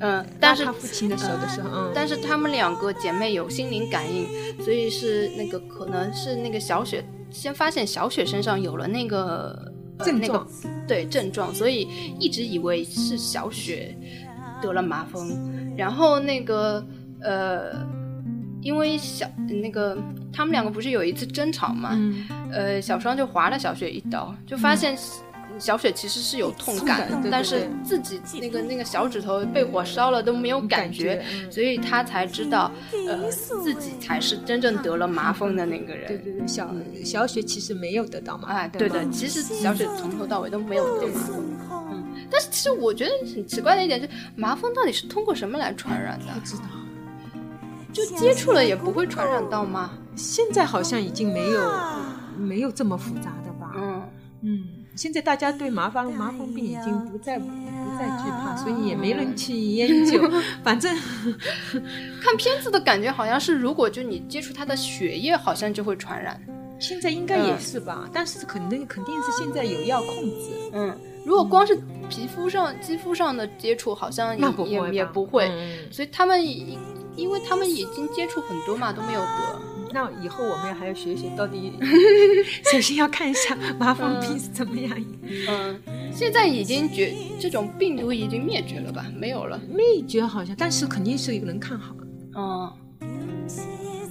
[0.00, 4.26] 嗯，但是他父亲的手的时候，嗯，但是他们两个姐妹有心灵感应，
[4.62, 10.46] 所以是那个可能是那个小雪先发现小雪身上有了那个症状，
[10.86, 13.96] 对症状，所以一直以为是小雪
[14.60, 16.84] 得了麻风，然后那个
[17.22, 17.94] 呃。
[18.64, 19.26] 因为小
[19.62, 19.94] 那个
[20.34, 21.96] 他们两个不是有一次争吵嘛，
[22.50, 24.96] 呃，小双就划了小雪一刀，就发现
[25.58, 32.72] 小雪其实是有痛感，但是自己那个那个小指头被火烧了都没有感觉，所以他才知道，
[33.06, 36.08] 呃，自己才是真正得了麻风的那个人。
[36.08, 38.56] 对对对，小小雪其实没有得到麻风。
[38.56, 41.44] 哎，对的，其实小雪从头到尾都没有得麻风。
[41.70, 46.26] 嗯，但是其实我觉得很奇怪的一点是，麻风到底是通过什么来传染的？
[46.34, 46.64] 不知道。
[47.92, 49.92] 就接触了也不会传染到吗？
[50.16, 51.60] 现在好像已经没有
[52.36, 53.72] 没有这么复杂的吧？
[53.76, 54.02] 嗯
[54.42, 57.46] 嗯，现在大家对麻风麻风病已经不再不
[57.98, 60.22] 再惧怕，所以也没人去研究。
[60.62, 60.94] 反正
[62.22, 66.40] 看片子的感觉好像是，如果就你接触他的血液，好像就会传染。
[66.78, 68.08] 现在应该也是吧？
[68.12, 70.50] 但是肯定肯定是现在有药控制。
[70.72, 71.74] 嗯，如果光是
[72.10, 75.50] 皮肤上肌肤上的接触，好像也也不会。
[75.90, 76.40] 所以他们。
[77.16, 79.60] 因为他们已经接触很多嘛，都没有得。
[79.94, 81.72] 那以后我们还要学学，到底
[82.72, 84.90] 首先要看一下麻风病是怎么样。
[85.48, 85.80] 嗯，
[86.12, 89.06] 现在已经绝这种病毒已经灭绝了吧？
[89.16, 91.94] 没有了，灭绝好像，但是肯定是能看好。
[92.36, 92.72] 嗯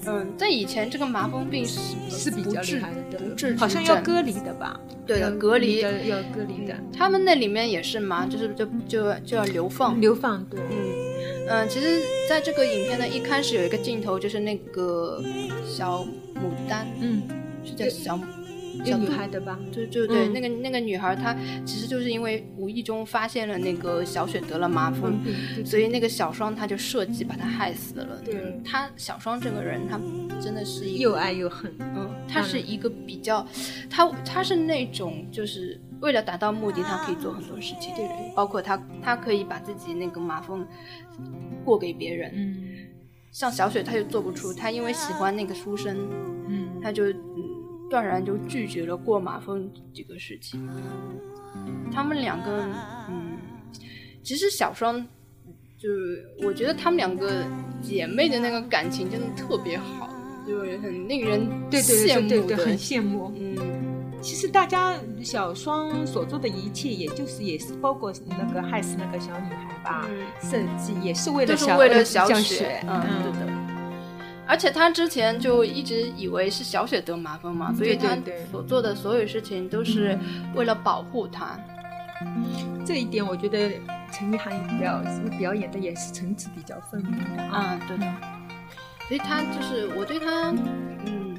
[0.06, 4.80] 嗯，在以前这个麻风病是是比较厉害的，不治好像要隔离的吧？
[5.06, 5.90] 对的，隔离要
[6.34, 6.74] 隔离的。
[6.98, 10.62] 他们那里面也是嘛，就是就就就要流放，流放对。
[10.72, 11.13] 嗯。
[11.48, 15.22] 嗯，其实，在这个影片的一开始有一个镜头，就是那个
[15.66, 16.04] 小
[16.36, 17.22] 牡丹，嗯，
[17.64, 18.20] 是叫小
[18.86, 19.60] 小女孩的吧？
[19.72, 25.20] 对对对，那个那个女孩，她其实就是因为无意中发现了那个小雪得了麻风，
[25.66, 28.22] 所以那个小双她就设计把她害死了。
[28.24, 30.00] 对，她小双这个人，她
[30.42, 31.72] 真的是又爱又恨。
[31.80, 33.46] 嗯，她是一个比较，
[33.90, 40.64] 她她是那种就是为了达到目的，他可以做很多事情，对，包括他，他可以把自己那个马蜂。
[41.64, 42.56] 过给别人，嗯，
[43.32, 45.96] 像小雪，她就做不出，她因为喜欢那个书生，
[46.50, 47.06] 嗯，她就
[47.90, 50.68] 断然就拒绝了过马蜂这个事情。
[51.90, 52.66] 他们两个，
[53.10, 53.38] 嗯，
[54.22, 55.00] 其实小双，
[55.78, 57.46] 就是我觉得他们两个
[57.82, 60.10] 姐妹的那个感情真的特别好，
[60.46, 63.93] 就是很令人羡慕的，很羡慕，嗯。
[64.24, 70.08] 其实大家小双所做的一切，也就是也是包括那个害死那个小女孩吧，
[70.42, 73.54] 设计也是为了小为了小雪，嗯，对的。
[74.48, 78.18] 而且他之前就一直以为是小雪得麻风嘛，所以他
[78.50, 80.18] 所做的所有事情都是
[80.56, 81.60] 为了保护她。
[82.86, 83.74] 这一点我觉得
[84.12, 85.02] 陈意涵表
[85.38, 88.06] 表演的也是层次比较分明的啊，对的。
[89.10, 90.54] 所以他就是我对他，
[91.06, 91.38] 嗯，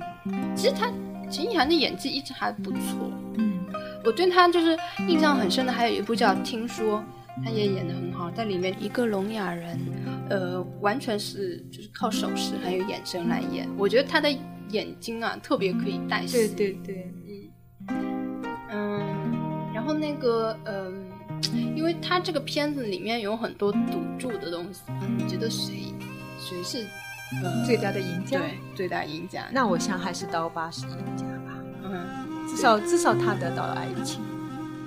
[0.55, 0.93] 其实他。
[1.31, 3.59] 秦意涵的演技一直还不错，嗯，
[4.05, 4.77] 我对她就是
[5.09, 6.99] 印象很深的，还有一部叫《听说》，
[7.45, 9.79] 她也演的很好，在里面一个聋哑人，
[10.31, 14.31] 呃，完全是就是靠手势还有眼神来演，我觉得他的
[14.71, 17.13] 眼睛啊特别可以带戏，对对对，
[17.89, 18.43] 嗯。
[18.71, 21.05] 嗯，然后那个嗯，
[21.77, 24.81] 因为他这个片子里面有很多赌注的东西，
[25.17, 25.93] 你觉得谁
[26.39, 26.87] 谁是？
[27.65, 29.45] 最大的赢家，对，最大赢家。
[29.51, 31.55] 那我想还是刀疤是赢家吧。
[31.85, 34.23] 嗯，至少至少他得到了爱情。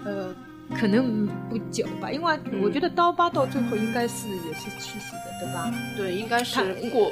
[0.06, 0.34] 呃，
[0.78, 5.72] 可能不久吧，因为我觉得刀疤到最后应该是也是去世的，对吧？
[5.96, 7.12] 对，应该是过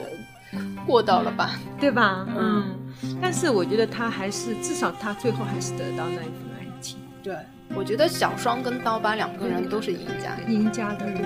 [0.86, 1.52] 过到了吧？
[1.80, 2.26] 对吧？
[2.30, 2.63] 嗯
[3.02, 3.17] 嗯。
[3.21, 7.36] 但是我觉得他还是至少他最后还是得到那一份爱情，对，
[7.73, 10.38] 我觉得小双跟刀疤两个人都是赢家。
[10.47, 11.06] 赢家的。
[11.06, 11.25] 对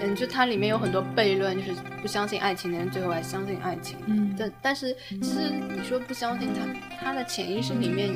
[0.00, 3.96] 嗯，就它里面有很多悖论，就是不相信爱情的人最后还相信爱情。
[4.06, 8.10] 嗯，但但是其实你说不相信他，他的潜意识里面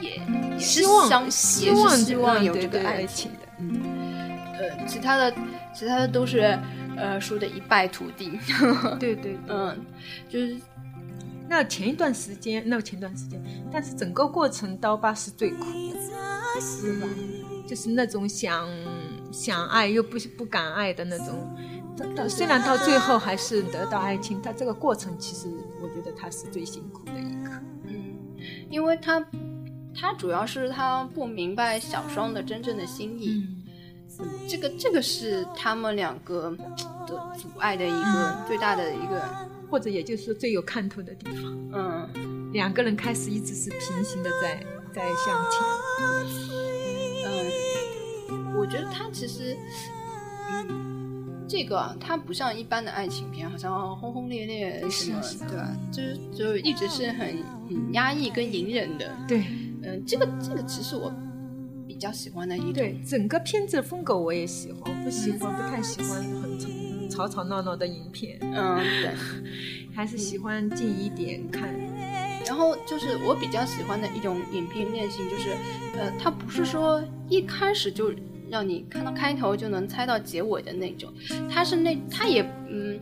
[0.00, 3.38] 也也是希望相希望也是希望有这个爱爱情的。
[3.58, 3.82] 嗯，
[4.54, 5.34] 呃，其他的
[5.74, 6.58] 其他的都是
[6.96, 8.38] 呃输的一败涂地。
[8.98, 9.76] 对对，嗯，
[10.30, 10.56] 就是
[11.46, 13.38] 那前一段时间，那前段时间，
[13.70, 15.98] 但是整个过程刀疤是最苦的，
[16.82, 17.08] 对吧？
[17.66, 18.68] 就是那种想
[19.32, 21.56] 想爱又不不敢爱的那种。
[21.96, 25.48] 他他虽然到最后还是得到爱情，他这个过程其实
[25.82, 27.50] 我觉得他是最辛苦的一个。
[27.86, 28.16] 嗯，
[28.68, 29.24] 因为他
[29.94, 33.46] 他主要是他不明白小双的真正的心意。
[34.18, 36.50] 嗯，这个这个是他们两个
[37.06, 39.22] 的阻碍的一个最大的一个，
[39.70, 41.44] 或者也就是说最有看头的地方。
[41.72, 44.64] 嗯两个人开始一直是平行的在
[44.94, 45.60] 在向前。
[47.26, 49.56] 嗯，我觉得他其实，
[50.50, 55.76] 嗯，这个啊它不像一般的爱情片，好像轰轰烈烈什么是是，对吧？
[55.90, 59.10] 就是就一直是很很压抑跟隐忍的。
[59.26, 59.44] 对
[59.82, 61.12] 嗯，这个这个其实我
[61.86, 62.56] 比较喜欢的。
[62.72, 66.58] 对，整个片子的风格我也喜欢，我不喜欢不太喜欢很
[67.10, 69.10] 吵吵闹闹的影片，嗯，对。
[69.94, 71.72] 还是喜欢近一点看。
[72.46, 75.50] 然后就是我比较喜欢的一种影片类型，就是，
[75.96, 78.12] 呃，它不是说一开始就
[78.50, 81.12] 让你看到开头就能猜到结尾的那种，
[81.50, 82.98] 它是那它也嗯，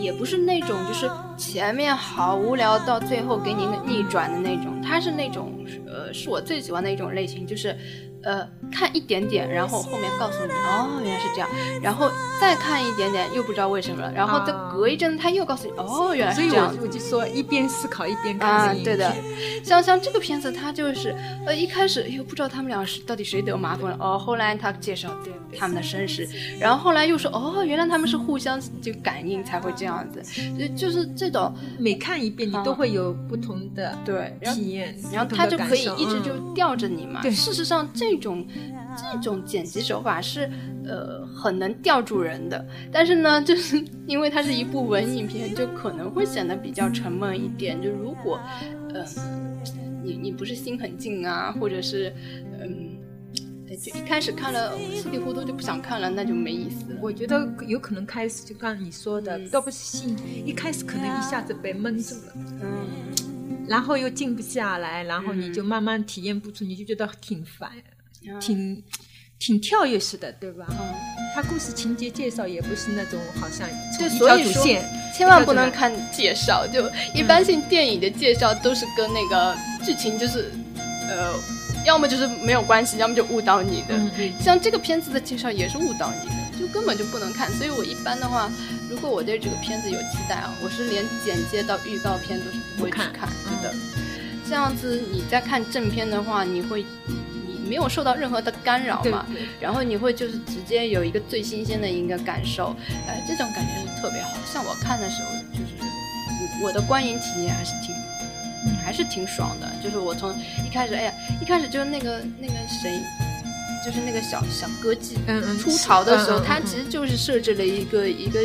[0.00, 7.76] 也不是那种就是前面好无聊到最后给你一个逆转的那种，它是那种呃是我最喜欢的一种类型，就是。
[8.26, 11.48] 呃，看一点点，然后后面告诉你，哦，原来是这样，
[11.80, 12.10] 然后
[12.40, 16.74] 再看一点点，又不知道为什么了，然后再隔一阵，他又告诉你，哦，原来是这样。
[16.76, 19.14] 我我就说一边思考一边看对的，
[19.62, 21.14] 像像这个片子，它就是
[21.46, 23.96] 呃一开始又不知道他们俩是到底谁得麻烦了。
[24.00, 25.08] 哦，后来他介绍
[25.56, 30.20] 他们的身世，然后后来又说哦，原来他们是互相就感应才会这样子，
[30.58, 37.22] 就就是这种每看一遍你都会有不同的对，体验，然后他就可以一直就嗯吊着你嘛。
[37.22, 37.36] 对。
[37.36, 37.86] 事实上
[38.16, 38.46] 这种
[39.12, 40.50] 这种剪辑手法是
[40.86, 47.80] 呃很能吊住人的，但是呢， 就是因为它是一部文艺片，就可能会显得比较沉闷一点。
[47.82, 48.40] 就如果
[48.92, 49.04] 呃
[50.02, 52.12] 你你不是心很静啊，或者是
[52.60, 52.94] 嗯。
[53.82, 56.98] 就一开始看了稀里糊涂就不想看了，那就没意思了。
[57.02, 62.86] 我觉得有可能开始就刚刚你说的，嗯都不是心，一开始可能一下子被闷住了，嗯，
[63.68, 67.82] 然后又静不下来，然后你嗯就慢慢体验不出，你就觉得挺烦，嗯
[68.40, 68.82] 挺
[69.38, 70.66] 挺跳跃式的，对吧？
[70.70, 70.94] 嗯
[71.34, 74.82] 它故事情节介绍也不是那种好像一所以说条主线，
[75.14, 80.50] 千万不能看介绍，就一般性电影的介绍都是跟那个剧情就是，
[81.10, 81.38] 呃，
[81.84, 84.00] 要么就是没有关系，要么就误导你的。
[84.40, 87.52] 像这个片子的介绍也是误导你的，就根本就不能看。
[87.52, 88.50] 所以我一般的话，
[88.88, 93.28] 如果我对这个片子有期待啊，我是连简介到预告片都是不会去看
[93.62, 93.74] 的。
[94.48, 97.15] 这样子你在看正片的话，你会你
[97.68, 99.26] 没有受到任何的干扰嘛？
[99.32, 102.74] 对然后你会就是直接有一个最新鲜的一个感受，
[103.06, 104.30] 呃，这种感觉是特别好。
[104.46, 105.72] 像我看的时候，就是
[106.60, 107.94] 我我的观影体验还是挺，
[108.84, 109.70] 还是挺爽的。
[109.82, 110.32] 就是我从
[110.64, 113.00] 一开始，哎呀，一开始就是那个那个谁，
[113.84, 118.40] 就是那个小小歌姬，嗯嗯出逃的时候，嗯嗯嗯他其实就是设置了一个一个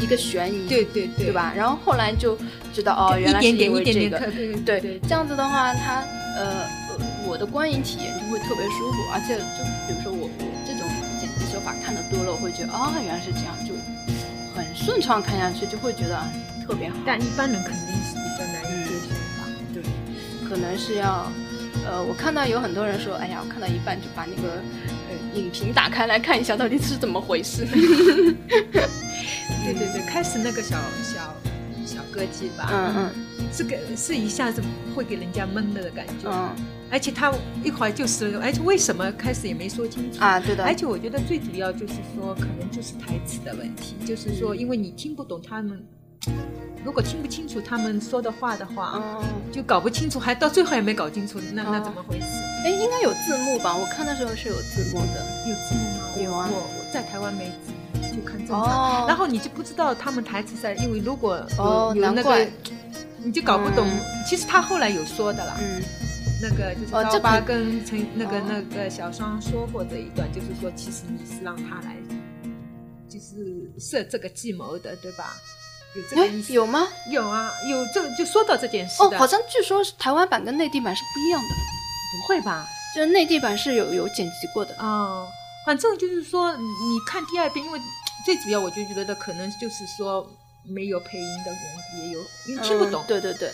[0.00, 1.52] 一个悬疑，对对对对吧？
[1.56, 2.36] 然后后来就
[2.74, 6.04] 知道哦，原来是因为这个对对对这样子的话，它
[6.36, 6.44] 呃
[6.85, 6.85] 呃
[7.36, 10.88] 我的观影体验就会特别舒服，而且就比如说我我这种
[11.20, 13.74] 剪辑手法看的多了，我会觉得啊、原来是这样，就
[14.56, 16.24] 很顺畅看下去，就会觉得啊
[16.66, 16.96] 特别好。
[17.04, 19.44] 但一般人肯定是比较难以接受吧。
[19.74, 19.84] 对，
[20.48, 21.30] 可能是要
[21.84, 24.64] 呃，我看到有很多人说，哎呀，我看到一半就把那个
[25.12, 27.66] 呃影评打开来看一下，到底是怎么回事。
[29.60, 31.25] 对对对，开始那个小小小
[32.16, 33.10] 歌姬吧，嗯嗯
[33.54, 34.62] 这个是一下子
[34.94, 36.50] 会给人家闷了的感觉，嗯
[36.88, 37.32] 而且他
[37.64, 40.22] 一会儿就是，而且为什么开始也没说清楚。
[40.22, 45.84] 啊，对的，而且我觉得最主要就是说，可能就是台词的问题，就是说，因为你听不懂他们，
[46.84, 52.26] 如果听不清楚他们说的话的话，嗯，就搞不清楚，还到最后也没搞清楚，那那哦怎么回事？
[52.64, 53.76] 哎，应该有字幕吧？
[53.76, 55.26] 我看的时候是有字幕的。
[55.48, 56.22] 有字幕吗？
[56.22, 58.60] 有啊我我在台湾没字幕，就看正常。
[58.60, 62.46] 哦然后你就不知道他们台词在，因为如果有哦有那个，
[63.18, 63.86] 你就搞不懂。
[63.86, 65.80] 嗯其实他后来有说的啦，嗯
[66.42, 71.96] 那个就是刀疤跟陈那个哦那个小双说过这一段，就是说其实你是让他来，
[73.08, 75.36] 就是设这个计谋的，对吧？
[75.94, 76.52] 有这个哎意思？
[76.52, 76.88] 有吗？
[77.10, 82.66] 有啊，有这个就说到这件事哦，的，好像据说是台湾版跟内地版是不一样的，不会吧？
[82.94, 84.74] 就是内地版是有有剪辑过的。
[84.80, 85.28] 哦，
[85.66, 87.80] 反正就是说，你看第二遍，因为
[88.24, 90.24] 最主要我就觉得可能就是说
[90.64, 91.60] 没有配音的缘
[91.90, 93.04] 故，也有因为听不懂。
[93.08, 93.50] 对对对，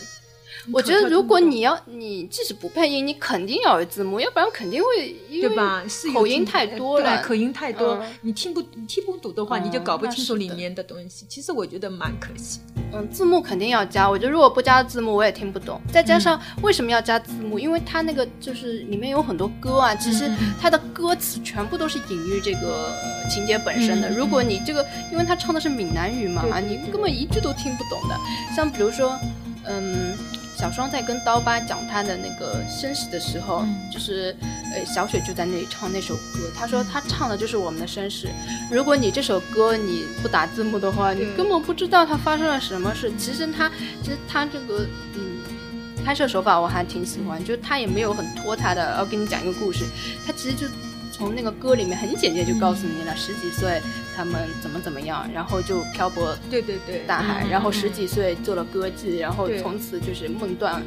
[0.71, 5.83] 我觉得如果你要你即使不配音，你肯定要有字幕，要不然肯定会因为对吧？
[5.89, 11.25] 是口音太多了对口音太多，嗯你听不你听不懂的话，嗯你就搞不清楚里面的东西。
[11.27, 12.59] 其实我觉得蛮可惜。
[12.93, 14.09] 嗯，字幕肯定要加。
[14.09, 15.81] 我觉得如果不加字幕，我也听不懂。
[15.91, 17.59] 再加上嗯为什么要加字幕？
[17.59, 20.31] 因为它那个就是里面有很多歌啊，其实
[20.61, 24.09] 它的歌词全部都是隐喻这个呃情节本身的。
[24.09, 28.15] 如果你这个，因为他唱的是闽南语嘛对，对你根本一句都听不懂的。
[28.55, 29.17] 像比如说，
[29.65, 30.13] 嗯。
[30.63, 34.33] 小双在跟刀疤讲他的那个身世的时候，嗯就是
[34.73, 38.29] 呃小雪就在那里唱那首歌，他说他唱的就是我们的身世。
[38.71, 43.11] 如果你这首歌你不打字幕的话，你根本不知道它发生了什么事。
[43.17, 43.69] 其实他
[44.01, 45.41] 其实他这个嗯
[46.05, 49.83] 拍摄手法我还挺喜欢，就是他也没有很拖沓的要跟你讲一个故事，
[50.25, 50.65] 他其实就
[51.13, 53.79] 从那个歌里面很简洁就告诉你了，十几岁
[54.15, 60.81] 他们怎么怎么样，然后就漂泊对对对，大海，嗯然后嗯十几岁做了歌妓，然后从此就是梦断，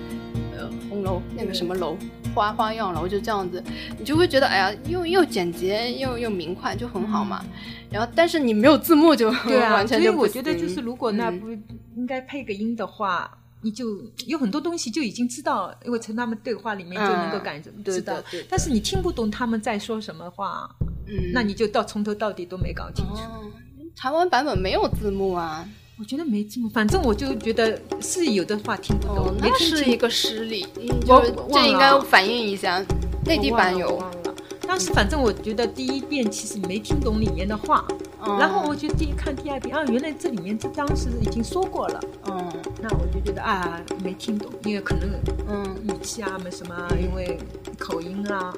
[0.59, 1.97] 呃，红楼那个什么楼，
[2.35, 3.63] 花花样楼，就这样子，
[3.97, 7.45] 你就会觉得哎呀，又又简洁又又明快，就很好嘛。
[7.89, 11.51] 然后，但是你没有字幕就对啊，完全就不所以我觉得就是如果那嗯不
[11.97, 13.31] 应该配个音的话。
[13.63, 18.23] 你就有很多东西就已经知道，因为从他们对话里面就能够嗯感知道。
[18.49, 20.69] 但是你听不懂他们在说什么话，
[21.07, 23.15] 嗯，那你就到从头到底都没搞清楚。
[23.15, 23.51] 哦，
[23.97, 32.85] 台湾版本没有字幕啊，我觉得没这么，反正我就觉得是有的话听不懂，哦，那是一个失礼，嗯，我就是这应该反映一下，
[33.25, 33.89] 内地版有。
[33.89, 34.17] 我，忘了。
[34.17, 34.35] 我忘了。
[34.69, 37.87] 当时反正我觉得第一遍其实没听懂里面的话，
[38.25, 38.39] 嗯。
[38.39, 42.53] 然后我就第一看第二遍啊，原来这里面这当时已经说过了，嗯。
[42.81, 45.11] 那我就觉得啊没听懂，因为可能
[45.49, 47.39] 嗯语气啊没什么啊，因为
[47.79, 48.53] 口音啊，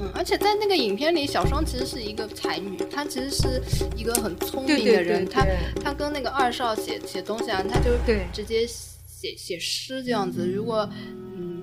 [0.00, 3.62] 嗯，而且在那个影片里，小双其实是一个才女，她其实是
[3.96, 8.26] 一个很聪明的人，她对对她跟那个二少写写东西啊，她就对。
[8.32, 10.50] 直接写写诗这样子。
[10.50, 10.88] 如果
[11.36, 11.62] 嗯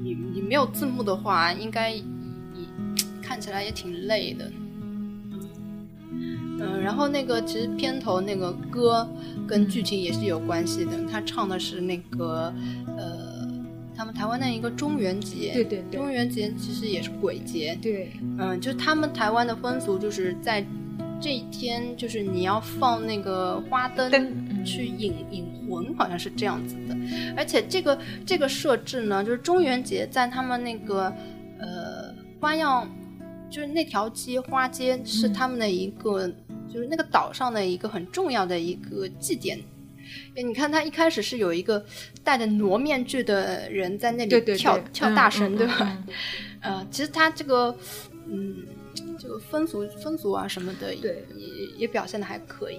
[0.00, 2.68] 你你没有字幕的话，应该你
[3.22, 4.50] 看起来也挺累的。
[6.62, 9.08] 嗯，然后那个其实片头那个歌
[9.48, 12.54] 跟剧情也是有关系的，他唱的是那个
[12.96, 13.48] 呃，
[13.96, 18.12] 他们台湾的一个中元节，对对对中元节其实也是鬼节，对。
[18.38, 20.64] 嗯，就他们台湾的风俗就是在
[21.20, 26.96] 这一天，就是你要放那个花灯去引引魂，好像是这样子的。
[27.36, 31.12] 而且这个这个设置呢，就是中元节在他们那个
[31.58, 32.88] 呃花样，
[33.50, 35.32] 就是那条街花街是嗯。
[35.32, 36.28] 他们的一个，
[36.72, 39.58] 就是那个岛上的一个很重要的一个祭典。
[40.36, 41.84] 哎，你看他一开始是有一个
[42.24, 45.76] 戴着挪面具的人在那里对对对跳跳大嗯神，嗯对吧？
[45.80, 46.14] 嗯
[46.62, 47.74] 呃，其实他这个，
[48.28, 48.56] 嗯，
[49.18, 52.78] 这个风俗风俗啊什么的，对也也表现的还可以。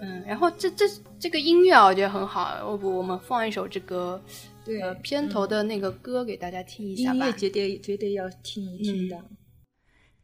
[0.00, 0.84] 嗯，然后这这
[1.18, 4.22] 这个音乐啊，我觉得很好，要不我们放一首这个
[4.64, 7.32] 对呃片头的那个歌给大家听一下吧音乐。
[7.32, 9.20] 绝对绝对要听一听的。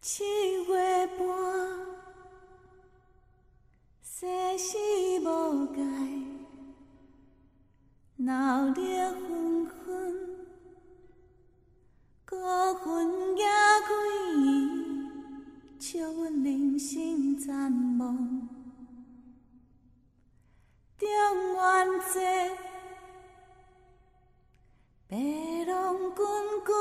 [0.00, 0.22] 七
[0.68, 1.93] 月半，
[4.16, 4.78] 世事
[5.24, 5.82] 无解，
[8.18, 10.36] 闹热纷纷，
[12.24, 12.36] 孤
[12.76, 13.44] 魂野
[13.88, 13.96] 鬼，
[15.80, 18.48] 笑阮人生残梦。
[20.96, 22.56] 中元节，
[25.08, 25.16] 白
[25.66, 26.24] 龙滚
[26.64, 26.74] 滚。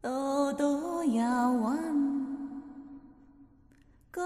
[0.00, 2.33] 路途遥远，
[4.14, 4.20] 孤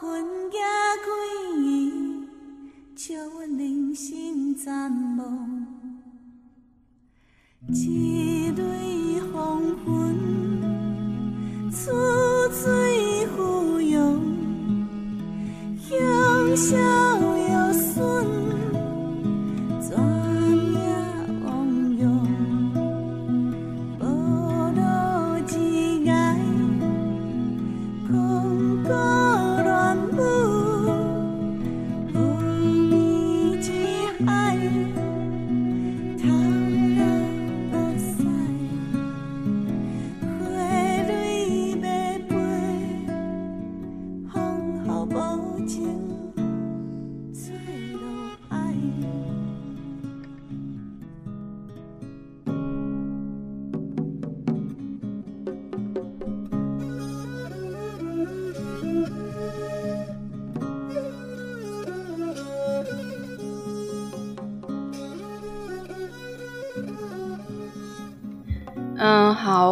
[0.00, 0.58] 魂野
[1.04, 1.12] 鬼，
[2.96, 5.66] 笑我人生残梦。
[7.68, 10.16] 一蕊黄昏，
[11.70, 11.90] 出
[12.54, 13.42] 水芙
[13.80, 14.24] 蓉，
[15.78, 18.13] 香消药顺，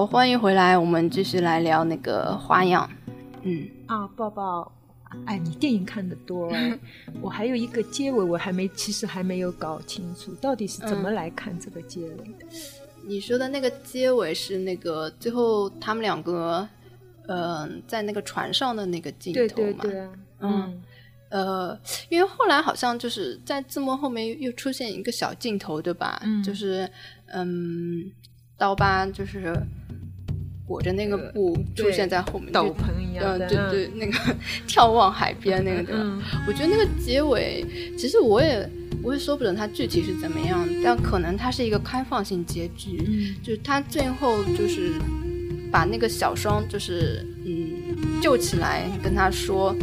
[0.02, 2.90] 好，欢迎回来，我们继续来聊那个花样。
[3.42, 4.72] 嗯，啊，抱抱，
[5.26, 6.76] 哎，你电影看的多哎，
[7.22, 12.34] 我还有一个结尾，我还没，其实还没有搞清楚，到底是怎么来看这个结尾。
[13.06, 16.68] 你说的那个结尾是那个最后他们两个，
[17.28, 19.82] 嗯、在那个船上的那个镜头对嘛？
[19.82, 20.82] 对对啊，嗯
[21.30, 26.20] 呃，因为后来好像就是在字幕后面又出现一个小镜头，对吧？
[26.24, 26.90] 嗯就是
[27.26, 28.10] 嗯，
[28.58, 29.54] 刀疤就是
[30.72, 34.12] 裹着那个布出现在后面，斗就篷一样对对，那个
[34.66, 36.22] 眺望海边那个地方，嗯。
[36.48, 37.62] 我觉得那个结尾，
[37.98, 38.66] 其实我也
[39.02, 43.36] 我也说不准它具体是怎么样，但可能它是一个开放性结局，嗯。
[43.42, 44.92] 就是他最后就是
[45.70, 49.76] 把那个小双就是嗯救起来，跟他说，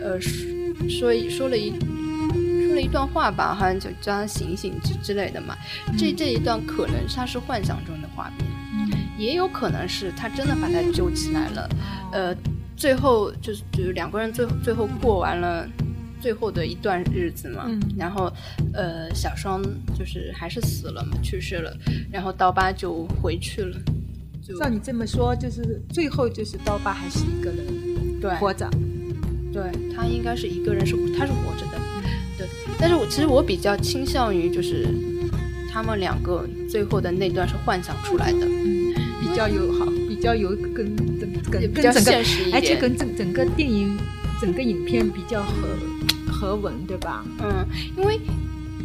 [0.00, 0.48] 呃说
[0.88, 5.54] 说了一说了一段话吧，好像就叫他醒醒之之类的嘛。
[5.98, 8.59] 这这一段可能他是幻想中的画面，嗯
[9.20, 11.68] 也有可能是他真的把他救起来了。
[12.12, 12.34] 呃，
[12.74, 15.68] 最后就是就是两个人最后最后过完了
[16.20, 17.78] 最后的一段日子嘛，嗯。
[17.96, 18.32] 然后
[18.72, 19.62] 呃小双
[19.96, 21.76] 就是还是死了嘛，去世了，
[22.10, 23.76] 然后刀疤就回去了，
[24.42, 28.34] 就照你这么说，就是最后就是刀疤还是一个人对。
[28.36, 28.68] 活着，
[29.52, 29.62] 对
[29.94, 31.78] 他应该是一个人是他是活着的，
[32.38, 32.48] 对，
[32.78, 34.86] 但是我其实我比较倾向于就是
[35.70, 38.79] 他们两个最后的那段是幻想出来的，嗯，
[39.30, 42.12] 比较有好，比较有跟跟跟整个
[42.52, 43.96] 而且跟整整个电影、
[44.40, 45.68] 整个影片比较合
[46.26, 47.24] 合文，对吧？
[47.38, 47.64] 嗯，
[47.96, 48.18] 因为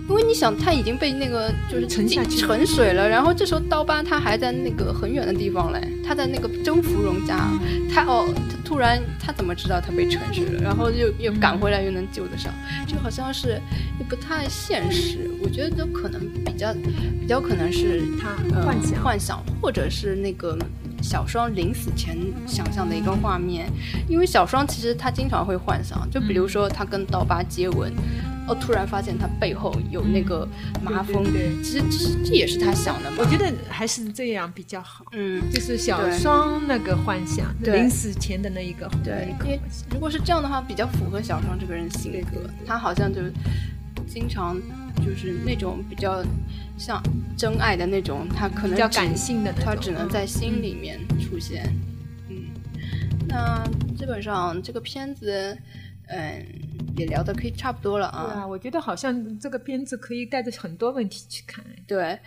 [0.07, 7.49] 因为你想，他已经被那个就是沉下去沉水了，然后这时候刀疤他还在那个很远的地方嘞，他在那个征芙蓉家，
[7.91, 10.61] 他哦，他突然他怎么知道他被沉水了？
[10.61, 12.53] 然后又又赶回来又能救得上，
[12.87, 13.59] 就好像是
[13.99, 15.29] 也不太现实。
[15.41, 16.73] 我觉得都可能比较
[17.19, 20.57] 比较可能是他呃幻想幻想，或者是那个
[21.01, 22.15] 小双临死前
[22.47, 23.71] 想象的一个画面。
[24.07, 27.91] 因为小双其实他经常会幻想，就比如说他跟刀疤接吻，
[28.47, 30.47] 哦，突然发现他背后有那个
[30.83, 33.17] 麻风，对对对其实这是这也是他想的嘛。
[33.19, 35.05] 我觉得还是这样比较好。
[35.13, 39.59] 嗯，就是小双那个幻想，对临死前的那一个对因为。
[39.89, 43.21] 如果是这样的话，比较符合小双这个人性格对对对，他好像就
[44.07, 44.55] 经常
[44.97, 46.23] 就是那种比较
[46.77, 47.01] 像
[47.37, 51.73] 真爱的那种，他可能只比较感性的那种，它只能在心嗯里面出现。
[52.29, 52.35] 嗯，
[53.27, 53.63] 那
[53.97, 55.57] 基本上这个片子，
[56.07, 56.45] 嗯，
[56.97, 58.25] 也聊得可以差不多了啊。
[58.25, 61.63] 对啊，我觉得好像这个片子可以带着很多问题去看。
[61.87, 62.17] 对，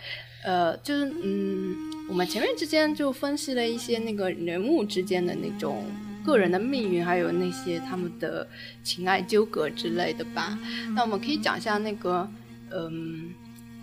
[0.43, 1.75] 呃，就是嗯，
[2.09, 5.85] 我们前面之间就分析了一些那个人物之间的那种
[6.25, 8.47] 个人的命运，还有那些他们的
[8.83, 10.57] 情爱纠葛之类的吧。
[10.95, 12.29] 那我们可以讲一下那个，
[12.71, 13.33] 嗯，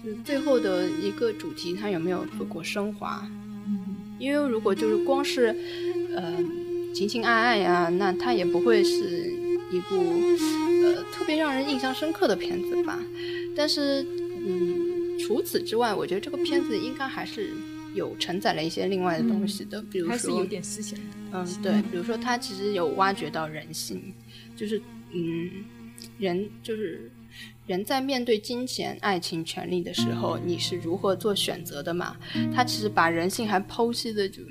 [0.04, 3.26] 就是最后的一个主题，它有没有做过升华？
[4.18, 5.54] 因为如果就是光是，
[6.14, 6.32] 呃，
[6.94, 9.30] 情情爱爱呀、那它也不会是
[9.70, 9.96] 一部
[10.84, 12.98] 呃特别让人印象深刻的片子吧。
[13.56, 14.02] 但是，
[14.46, 17.50] 嗯，除此之外，我觉得这个片子应该还是
[17.94, 20.98] 有承载了一些另外的东西的，比如说还是有点思想。
[21.32, 24.14] 嗯，对，比如说他其实有挖掘到人性，
[24.54, 24.80] 就是
[25.12, 25.50] 嗯，
[26.18, 27.10] 人就是
[27.66, 32.16] 人在面对金钱、爱情、权利的时候，你是如何做选择的嘛？
[32.54, 34.42] 他其实把人性还剖析的就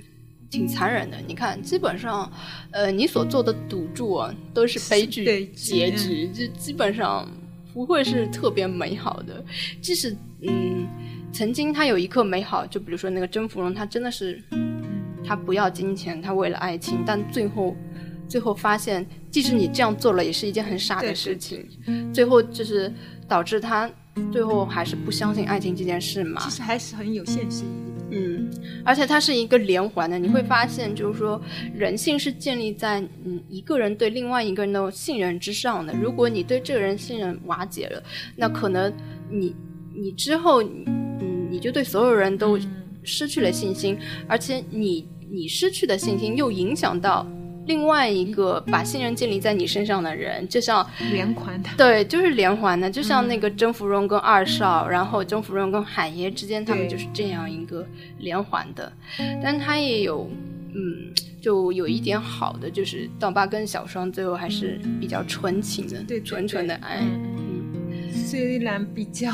[0.50, 1.18] 挺残忍的。
[1.28, 2.32] 你看，基本上，
[2.72, 7.30] 呃，你所做的赌注啊，都是悲剧对结局，就基本上
[7.74, 9.44] 不会是特别美好的。
[9.82, 10.88] 即使嗯，
[11.32, 14.42] 曾经他有一刻美好，就比如说那个甄芙蓉，她真的是。
[15.28, 17.76] 他不要金钱，他为了爱情，但最后，
[18.30, 21.68] 最后发现，即使你这样做了，也是一件很傻的事情。
[22.14, 22.94] 最后就是
[23.28, 23.90] 导致他
[24.32, 26.40] 最后还是不相信爱情这件事嘛。
[26.44, 27.95] 其实还是很有现实意义的。
[28.16, 28.50] 嗯，
[28.86, 31.42] 而且它是一个连环的，你会发现，就是说
[31.74, 35.94] 人性是建立在嗯一个人对另外一个人的信任之上的。
[35.94, 38.02] 如果你对这个人信任瓦解了，
[38.36, 38.92] 那可能
[39.30, 39.54] 你
[39.94, 42.58] 你之后嗯你就对所有人都
[43.04, 43.98] 失去了信心，
[44.28, 47.28] 而且你你失去的信心又影响到
[47.68, 57.86] 另外一个把信任建立在你身上的人，就像连环的，对，就是连环的，就像那个甄芙蓉跟二少，然后甄芙蓉跟海爷之间，他们就是这样一个
[58.20, 58.92] 连环的。
[59.42, 60.30] 但他也有，
[60.74, 61.12] 嗯，
[61.42, 67.00] 就有一点好的，就是道疤跟小双最后还是比较纯情的，对对纯纯的爱。
[67.02, 69.32] 嗯，虽然比较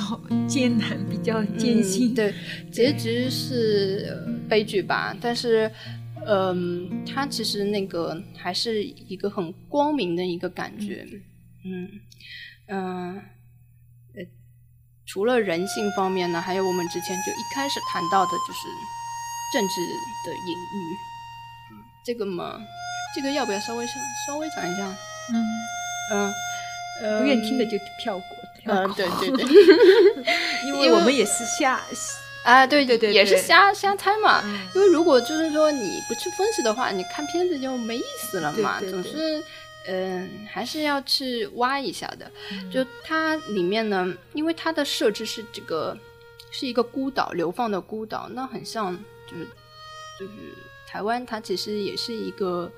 [0.48, 2.34] 艰难，比较艰辛，嗯对，
[2.72, 5.70] 结局是呃悲剧吧，但是。
[6.26, 11.06] 嗯，他其实那个还是一个很光明的一个感觉，
[11.66, 11.90] 嗯
[12.68, 13.16] 嗯
[14.14, 14.26] 呃，
[15.06, 18.60] 除了人性方面呢，还有我们之前就一开始谈到的，就是
[19.54, 19.82] 政治
[20.26, 20.96] 的隐喻。
[21.72, 22.60] 嗯，这个嘛，
[23.16, 23.94] 这个要不要稍微稍
[24.28, 24.96] 稍微讲一下？
[25.34, 25.46] 嗯，
[26.12, 26.34] 嗯，
[27.02, 28.38] 呃，不愿听的就跳过。
[28.62, 29.46] 跳嗯，对对对，
[30.68, 31.82] 因为我们也是下，
[32.44, 34.42] 啊，对对对也是瞎瞎猜嘛。
[34.44, 38.80] 嗯因为如果就是说你不去分析的话，你看片子就没意思了嘛。
[38.82, 39.44] 总是，
[39.88, 42.32] 嗯、还是要去挖一下的。
[42.52, 45.98] 嗯就它里面呢，因为它的设置是这个
[46.50, 48.98] 是一个孤岛，流放的孤岛，那很像
[49.30, 49.46] 就是
[50.20, 50.32] 就是
[50.88, 52.72] 台湾，它其实也是一个，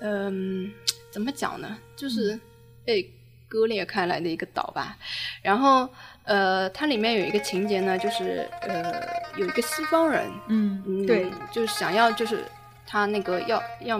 [0.00, 0.72] 嗯、
[1.10, 1.78] 怎么讲呢？
[1.94, 2.38] 就是
[2.84, 3.10] 被
[3.48, 4.96] 割裂开来的一个岛吧。
[5.42, 5.88] 然后，
[6.28, 9.02] 呃，它里面有一个情节呢，就是呃，
[9.36, 12.44] 有一个西方人，嗯嗯，对，就是想要就是
[12.86, 13.98] 他那个要要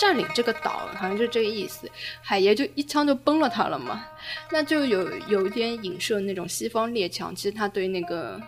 [0.00, 1.86] 占领这个岛，好像就是这个意思。
[2.22, 4.06] 海爷就一枪就崩了他了嘛，
[4.50, 8.40] 那就有有一点影射那种西方列强，其实他对那个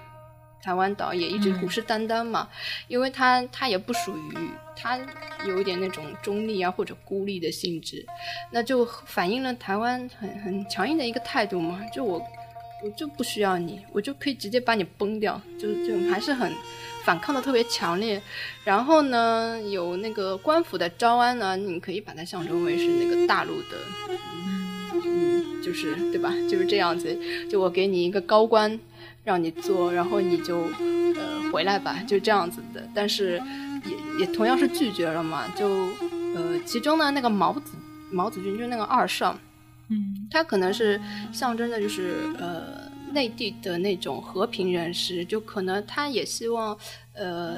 [0.63, 2.49] 台湾岛也一直虎视眈眈嘛，
[2.89, 4.35] 因为他他也不属于
[4.75, 4.99] 他
[5.47, 8.07] 有一点那种中立啊或者孤立的性质，
[8.51, 12.27] 那就反映了台湾很很强硬的一个态度嘛，就我。
[12.83, 16.53] 我就不需要你，我就可以直接把你崩掉，就就还是很
[17.05, 18.21] 反抗的特别强烈。
[18.65, 23.77] 然后呢，有那个官府的招安呢，你可以把它象征为是那个大陆的，
[25.05, 26.33] 嗯，就是对吧？
[26.49, 27.19] 就是这样子，
[27.51, 28.79] 就我给你一个高官
[29.25, 30.61] 让你做，然后你就
[31.17, 32.83] 呃回来吧，就这样子的。
[32.95, 33.41] 但是
[33.85, 35.69] 也也同样是拒绝了嘛，就
[36.35, 37.73] 呃其中呢那个毛子
[38.11, 39.39] 毛子军就是那个二上。
[39.91, 41.01] 嗯他可能是
[41.33, 46.77] 象征的，就是呃内地的那种和平人士，就可能他也希望
[47.15, 47.57] 呃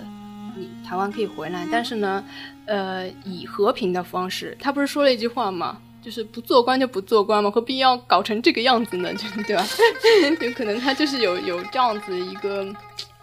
[0.56, 2.24] 你台湾可以回来，但是呢，
[2.66, 4.56] 呃以和平的方式。
[4.58, 5.80] 他不是说了一句话吗？
[6.02, 9.14] 就是不做官就不做官嘛，何必要搞成这个样子呢？
[9.14, 9.64] 就对吧？
[10.40, 12.74] 有可能他就是有有这样子一个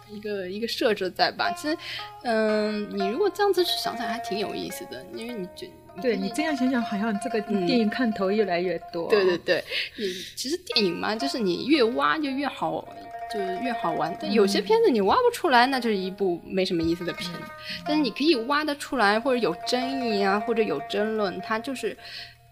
[0.08, 1.50] 一个一个设置在吧。
[1.52, 1.76] 其实，
[2.22, 5.68] 嗯、你如果这样子去想想，还挺有意思的，因为你觉
[6.00, 9.08] 对你这样想想，好像这个嗯电影看头越来越多。
[9.08, 9.64] 对对对，
[9.96, 10.04] 你
[10.36, 12.86] 其实电影嘛，就是你越挖就越好，
[13.32, 14.16] 就是越好玩。
[14.20, 17.40] 但有些片子你挖不出来，那就是一部没什么意思的片子。
[17.86, 21.96] 但是你可以挖得出来，或者有争议啊，或者有争论，它就是，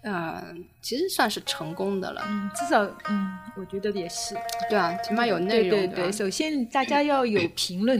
[0.03, 0.43] 呃，
[0.81, 2.23] 其实算是成功的了。
[2.27, 4.35] 嗯，至少嗯，我觉得也是。
[4.69, 5.69] 对啊，起码有内容。
[5.69, 7.99] 对对对对，首先大家要有评论，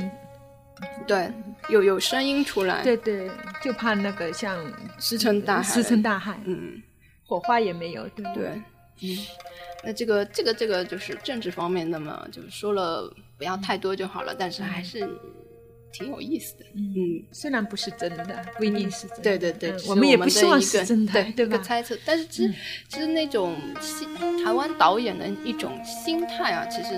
[1.08, 1.32] 对，
[1.70, 2.84] 有有声音出来。
[2.84, 3.30] 对对，
[3.64, 4.58] 就怕那个像
[5.00, 5.64] 石沉大海。
[5.64, 6.82] 石沉大海，嗯，
[7.24, 8.50] 火花也没有，对不对，
[9.02, 9.18] 嗯，
[9.84, 15.00] 那这个这个这个就是政治方面的嘛，就是说了不要太多就好了，但是还是
[15.92, 16.66] 挺有意思的。
[16.76, 19.24] 嗯，虽然不是真的，不一定是真的。
[19.24, 21.58] 对对对，我们也不的希望是真的，对对吧？
[21.64, 21.98] 猜测。
[22.06, 22.54] 但是其实、
[22.88, 24.08] 其实那种心
[24.44, 26.90] 台湾导演的一种心态啊，其实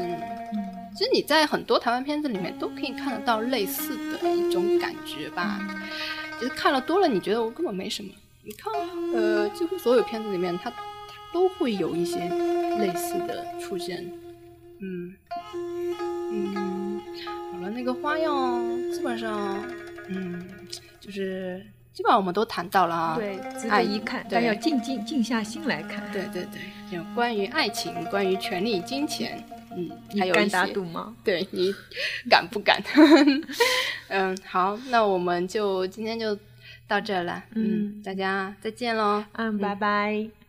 [0.54, 0.61] 嗯
[0.96, 5.60] 其实你在很多台湾片子里面都可以看得到类似的一种感觉吧。
[6.40, 8.10] 就是看了多了，你觉得我根本没什么。
[8.44, 8.74] 你看，
[9.14, 10.78] 呃，几乎所有片子里面，它它
[11.32, 12.18] 都会有一些
[12.80, 14.04] 类似的出现。
[14.80, 15.14] 嗯
[16.32, 17.02] 嗯，
[17.54, 18.60] 好了，那个花样
[18.92, 19.64] 基本上，
[20.08, 20.44] 嗯，
[21.00, 21.64] 就是
[21.94, 23.16] 基本上我们都谈到了啊。
[23.16, 26.12] 对，值爱得一看，对但要静静静下心来看。
[26.12, 29.46] 对对对，有关于爱情，关于权力、金钱，
[29.76, 31.16] 嗯，还有敢打些赌吗？
[31.24, 31.74] 对你
[32.30, 32.82] 敢不敢？
[34.10, 36.38] 嗯，好，那我们就今天就
[36.88, 37.44] 到这了。
[37.56, 39.24] 嗯，嗯大家再见喽。
[39.34, 40.41] 嗯，拜拜。